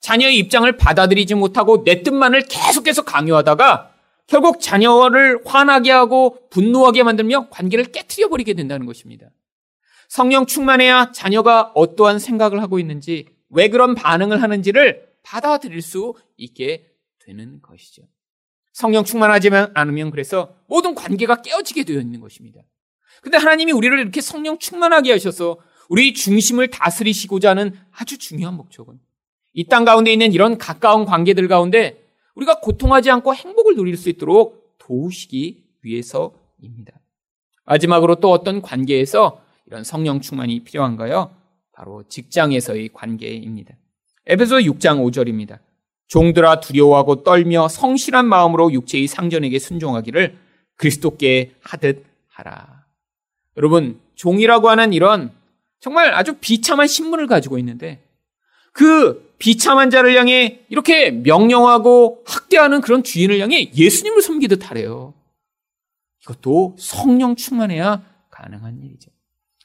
자녀의 0.00 0.36
입장을 0.38 0.76
받아들이지 0.76 1.34
못하고 1.34 1.84
내 1.84 2.02
뜻만을 2.02 2.42
계속해서 2.42 3.02
강요하다가 3.02 3.92
결국 4.26 4.60
자녀를 4.60 5.40
화나게 5.44 5.90
하고 5.90 6.38
분노하게 6.50 7.02
만들며 7.02 7.48
관계를 7.50 7.86
깨뜨려 7.86 8.28
버리게 8.28 8.54
된다는 8.54 8.86
것입니다. 8.86 9.26
성령 10.08 10.46
충만해야 10.46 11.12
자녀가 11.12 11.72
어떠한 11.74 12.18
생각을 12.18 12.60
하고 12.62 12.78
있는지 12.78 13.26
왜 13.48 13.68
그런 13.68 13.94
반응을 13.94 14.42
하는지를 14.42 15.08
받아들일 15.22 15.82
수 15.82 16.14
있게 16.36 16.86
되는 17.24 17.60
것이죠. 17.62 18.02
성령 18.72 19.04
충만하지 19.04 19.50
않으면 19.74 20.10
그래서 20.10 20.54
모든 20.66 20.94
관계가 20.94 21.42
깨어지게 21.42 21.84
되어 21.84 22.00
있는 22.00 22.20
것입니다. 22.20 22.60
근데 23.22 23.36
하나님이 23.36 23.72
우리를 23.72 23.98
이렇게 23.98 24.20
성령 24.20 24.58
충만하게 24.58 25.12
하셔서 25.12 25.58
우리 25.88 26.14
중심을 26.14 26.68
다스리시고자 26.68 27.50
하는 27.50 27.74
아주 27.92 28.18
중요한 28.18 28.54
목적은 28.54 28.98
이 29.54 29.64
땅 29.68 29.84
가운데 29.84 30.12
있는 30.12 30.32
이런 30.32 30.56
가까운 30.58 31.04
관계들 31.04 31.46
가운데 31.48 32.02
우리가 32.34 32.60
고통하지 32.60 33.10
않고 33.10 33.34
행복을 33.34 33.76
누릴 33.76 33.96
수 33.96 34.08
있도록 34.08 34.76
도우시기 34.78 35.62
위해서입니다. 35.82 36.92
마지막으로 37.64 38.16
또 38.16 38.30
어떤 38.30 38.62
관계에서 38.62 39.42
이런 39.66 39.84
성령 39.84 40.20
충만이 40.20 40.64
필요한가요? 40.64 41.34
바로 41.72 42.02
직장에서의 42.08 42.90
관계입니다. 42.92 43.74
에베소 44.26 44.56
6장 44.56 45.04
5절입니다. 45.04 45.58
종들아 46.08 46.60
두려워하고 46.60 47.22
떨며 47.22 47.68
성실한 47.68 48.26
마음으로 48.26 48.72
육체의 48.72 49.06
상전에게 49.06 49.58
순종하기를 49.58 50.36
그리스도께 50.76 51.54
하듯 51.60 52.04
하라. 52.28 52.84
여러분, 53.56 54.00
종이라고 54.14 54.68
하는 54.68 54.92
이런 54.92 55.32
정말 55.82 56.14
아주 56.14 56.34
비참한 56.40 56.86
신분을 56.86 57.26
가지고 57.26 57.58
있는데 57.58 58.00
그 58.72 59.34
비참한 59.38 59.90
자를 59.90 60.16
향해 60.16 60.60
이렇게 60.68 61.10
명령하고 61.10 62.22
학대하는 62.24 62.80
그런 62.80 63.02
주인을 63.02 63.40
향해 63.40 63.68
예수님을 63.74 64.22
섬기듯 64.22 64.70
하래요. 64.70 65.12
이것도 66.22 66.76
성령 66.78 67.34
충만해야 67.34 68.00
가능한 68.30 68.80
일이죠. 68.84 69.10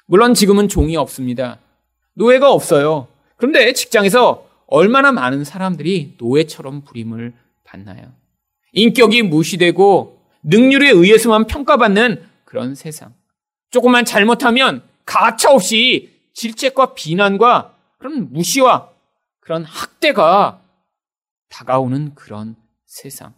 물론 0.07 0.33
지금은 0.33 0.67
종이 0.67 0.97
없습니다. 0.97 1.59
노예가 2.15 2.51
없어요. 2.51 3.07
그런데 3.35 3.71
직장에서 3.73 4.49
얼마나 4.65 5.11
많은 5.11 5.43
사람들이 5.43 6.15
노예처럼 6.17 6.81
부림을 6.81 7.33
받나요? 7.63 8.11
인격이 8.73 9.21
무시되고 9.21 10.19
능률에 10.41 10.89
의해서만 10.89 11.45
평가받는 11.45 12.23
그런 12.43 12.73
세상. 12.73 13.13
조금만 13.69 14.03
잘못하면 14.03 14.81
가차 15.07 15.51
없이 15.51 16.11
질책과 16.33 16.93
비난과 16.93 17.75
그런 17.97 18.31
무시와 18.31 18.91
그런 19.39 19.63
학대가 19.63 20.61
다가오는 21.49 22.13
그런 22.13 22.55
세상. 22.85 23.33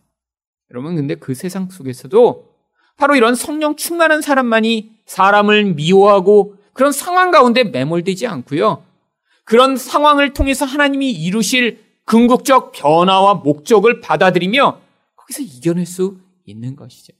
여러분, 0.72 0.96
근데 0.96 1.16
그 1.16 1.34
세상 1.34 1.70
속에서도 1.70 2.50
바로 2.98 3.16
이런 3.16 3.36
성령 3.36 3.76
충만한 3.78 4.22
사람만이 4.22 4.92
사람을 5.06 5.76
미워하고 5.76 6.56
그런 6.74 6.92
상황 6.92 7.32
가운데 7.32 7.64
매몰되지 7.64 8.28
않고요. 8.28 8.84
그런 9.46 9.78
상황을 9.78 10.34
통해서 10.34 10.66
하나님이 10.66 11.12
이루실 11.12 11.84
궁극적 12.06 12.72
변화와 12.72 13.36
목적을 13.36 14.02
받아들이며 14.02 14.82
거기서 15.16 15.44
이겨낼 15.44 15.86
수 15.86 16.18
있는 16.46 16.76
것이죠. 16.76 17.14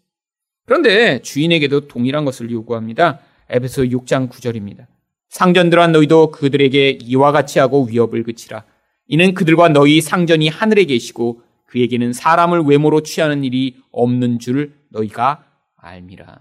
그런데 0.66 1.22
주인에게도 1.22 1.88
동일한 1.88 2.26
것을 2.26 2.52
요구합니다. 2.52 3.20
에베소 3.50 3.84
6장 3.84 4.30
9절입니다. 4.30 4.88
상전들아 5.30 5.88
너희도 5.88 6.32
그들에게 6.32 7.00
이와 7.02 7.32
같이 7.32 7.60
하고 7.60 7.86
위협을 7.86 8.24
그치라. 8.24 8.64
이는 9.08 9.34
그들과 9.34 9.70
너희 9.70 10.02
상전이 10.02 10.50
하늘에 10.50 10.86
계시고 10.86 11.42
그에게는 11.66 12.14
사람을 12.14 12.62
외모로 12.62 13.02
취하는 13.02 13.44
일이 13.44 13.78
없는 13.92 14.40
줄 14.40 14.74
너희가 14.90 15.46
알미라. 15.78 16.40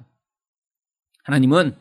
하나님은 1.25 1.75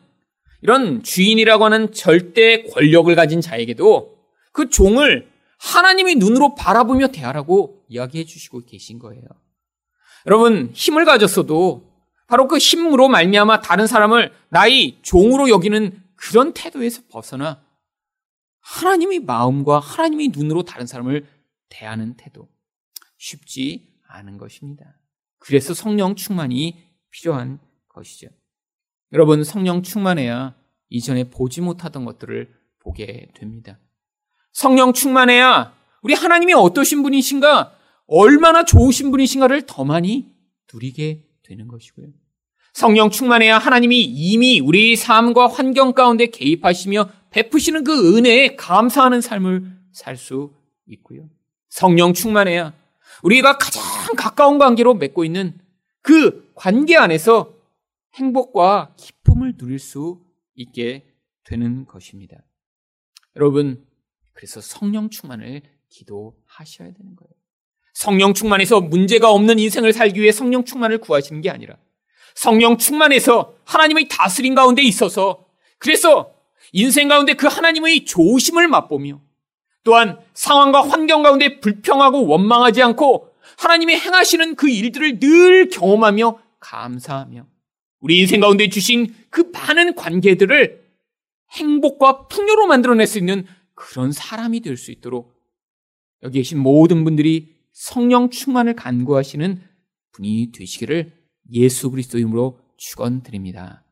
이런 0.60 1.02
주인이라고 1.02 1.64
하는 1.64 1.92
절대 1.92 2.64
권력을 2.64 3.14
가진 3.14 3.40
자에게도 3.40 4.18
그 4.52 4.68
종을 4.68 5.28
하나님의 5.58 6.16
눈으로 6.16 6.54
바라보며 6.54 7.08
대하라고 7.08 7.82
이야기해 7.88 8.24
주시고 8.24 8.64
계신 8.66 8.98
거예요. 8.98 9.22
여러분 10.26 10.70
힘을 10.74 11.04
가졌어도 11.04 11.87
바로 12.28 12.46
그 12.46 12.58
힘으로 12.58 13.08
말미암아 13.08 13.62
다른 13.62 13.86
사람을 13.86 14.32
나의 14.50 14.98
종으로 15.02 15.48
여기는 15.48 16.02
그런 16.14 16.52
태도에서 16.52 17.02
벗어나 17.08 17.64
하나님의 18.60 19.20
마음과 19.20 19.80
하나님의 19.80 20.28
눈으로 20.28 20.62
다른 20.62 20.86
사람을 20.86 21.26
대하는 21.70 22.16
태도 22.16 22.48
쉽지 23.16 23.94
않은 24.08 24.36
것입니다. 24.36 24.84
그래서 25.38 25.72
성령 25.72 26.14
충만이 26.14 26.84
필요한 27.10 27.58
것이죠. 27.88 28.28
여러분 29.12 29.42
성령 29.42 29.82
충만해야 29.82 30.54
이전에 30.90 31.30
보지 31.30 31.62
못하던 31.62 32.04
것들을 32.04 32.54
보게 32.80 33.28
됩니다. 33.34 33.78
성령 34.52 34.92
충만해야 34.92 35.74
우리 36.02 36.14
하나님이 36.14 36.52
어떠신 36.52 37.02
분이신가, 37.02 37.74
얼마나 38.06 38.64
좋으신 38.64 39.10
분이신가를 39.10 39.66
더 39.66 39.84
많이 39.84 40.34
누리게 40.72 41.27
되는 41.48 41.66
것이고요. 41.66 42.08
성령 42.74 43.10
충만해야 43.10 43.58
하나님이 43.58 44.02
이미 44.04 44.60
우리 44.60 44.94
삶과 44.94 45.48
환경 45.48 45.94
가운데 45.94 46.26
개입하시며 46.26 47.10
베푸시는 47.30 47.84
그 47.84 48.16
은혜에 48.16 48.56
감사하는 48.56 49.20
삶을 49.20 49.78
살 49.92 50.16
수 50.16 50.52
있고요. 50.86 51.28
성령 51.68 52.12
충만해야 52.12 52.72
우리가 53.22 53.58
가장 53.58 53.82
가까운 54.16 54.58
관계로 54.58 54.94
맺고 54.94 55.24
있는 55.24 55.58
그 56.02 56.50
관계 56.54 56.96
안에서 56.96 57.54
행복과 58.14 58.94
기쁨을 58.96 59.56
누릴 59.56 59.78
수 59.78 60.24
있게 60.54 61.04
되는 61.44 61.84
것입니다. 61.86 62.36
여러분, 63.36 63.86
그래서 64.32 64.60
성령 64.60 65.10
충만을 65.10 65.62
기도하셔야 65.88 66.92
되는 66.92 67.16
거예요. 67.16 67.37
성령 67.98 68.32
충만해서 68.32 68.80
문제가 68.80 69.32
없는 69.32 69.58
인생을 69.58 69.92
살기 69.92 70.20
위해 70.20 70.30
성령 70.30 70.64
충만을 70.64 70.98
구하시는 70.98 71.40
게 71.40 71.50
아니라 71.50 71.74
성령 72.36 72.78
충만해서 72.78 73.54
하나님의 73.64 74.06
다스림 74.06 74.54
가운데 74.54 74.82
있어서 74.82 75.46
그래서 75.78 76.32
인생 76.70 77.08
가운데 77.08 77.34
그 77.34 77.48
하나님의 77.48 78.04
좋으심을 78.04 78.68
맛보며 78.68 79.20
또한 79.82 80.20
상황과 80.32 80.88
환경 80.88 81.24
가운데 81.24 81.58
불평하고 81.58 82.28
원망하지 82.28 82.82
않고 82.82 83.32
하나님이 83.58 83.96
행하시는 83.96 84.54
그 84.54 84.70
일들을 84.70 85.18
늘 85.18 85.68
경험하며 85.68 86.38
감사하며 86.60 87.46
우리 87.98 88.20
인생 88.20 88.38
가운데 88.38 88.68
주신 88.68 89.12
그 89.28 89.50
많은 89.52 89.96
관계들을 89.96 90.84
행복과 91.50 92.28
풍요로 92.28 92.68
만들어낼 92.68 93.08
수 93.08 93.18
있는 93.18 93.44
그런 93.74 94.12
사람이 94.12 94.60
될 94.60 94.76
수 94.76 94.92
있도록 94.92 95.34
여기 96.22 96.38
계신 96.38 96.60
모든 96.60 97.02
분들이 97.02 97.57
성령 97.78 98.28
충만을 98.28 98.74
간구하시는 98.74 99.62
분이 100.10 100.50
되시기를 100.50 101.12
예수 101.52 101.92
그리스도 101.92 102.18
이름으로 102.18 102.58
축원드립니다. 102.76 103.84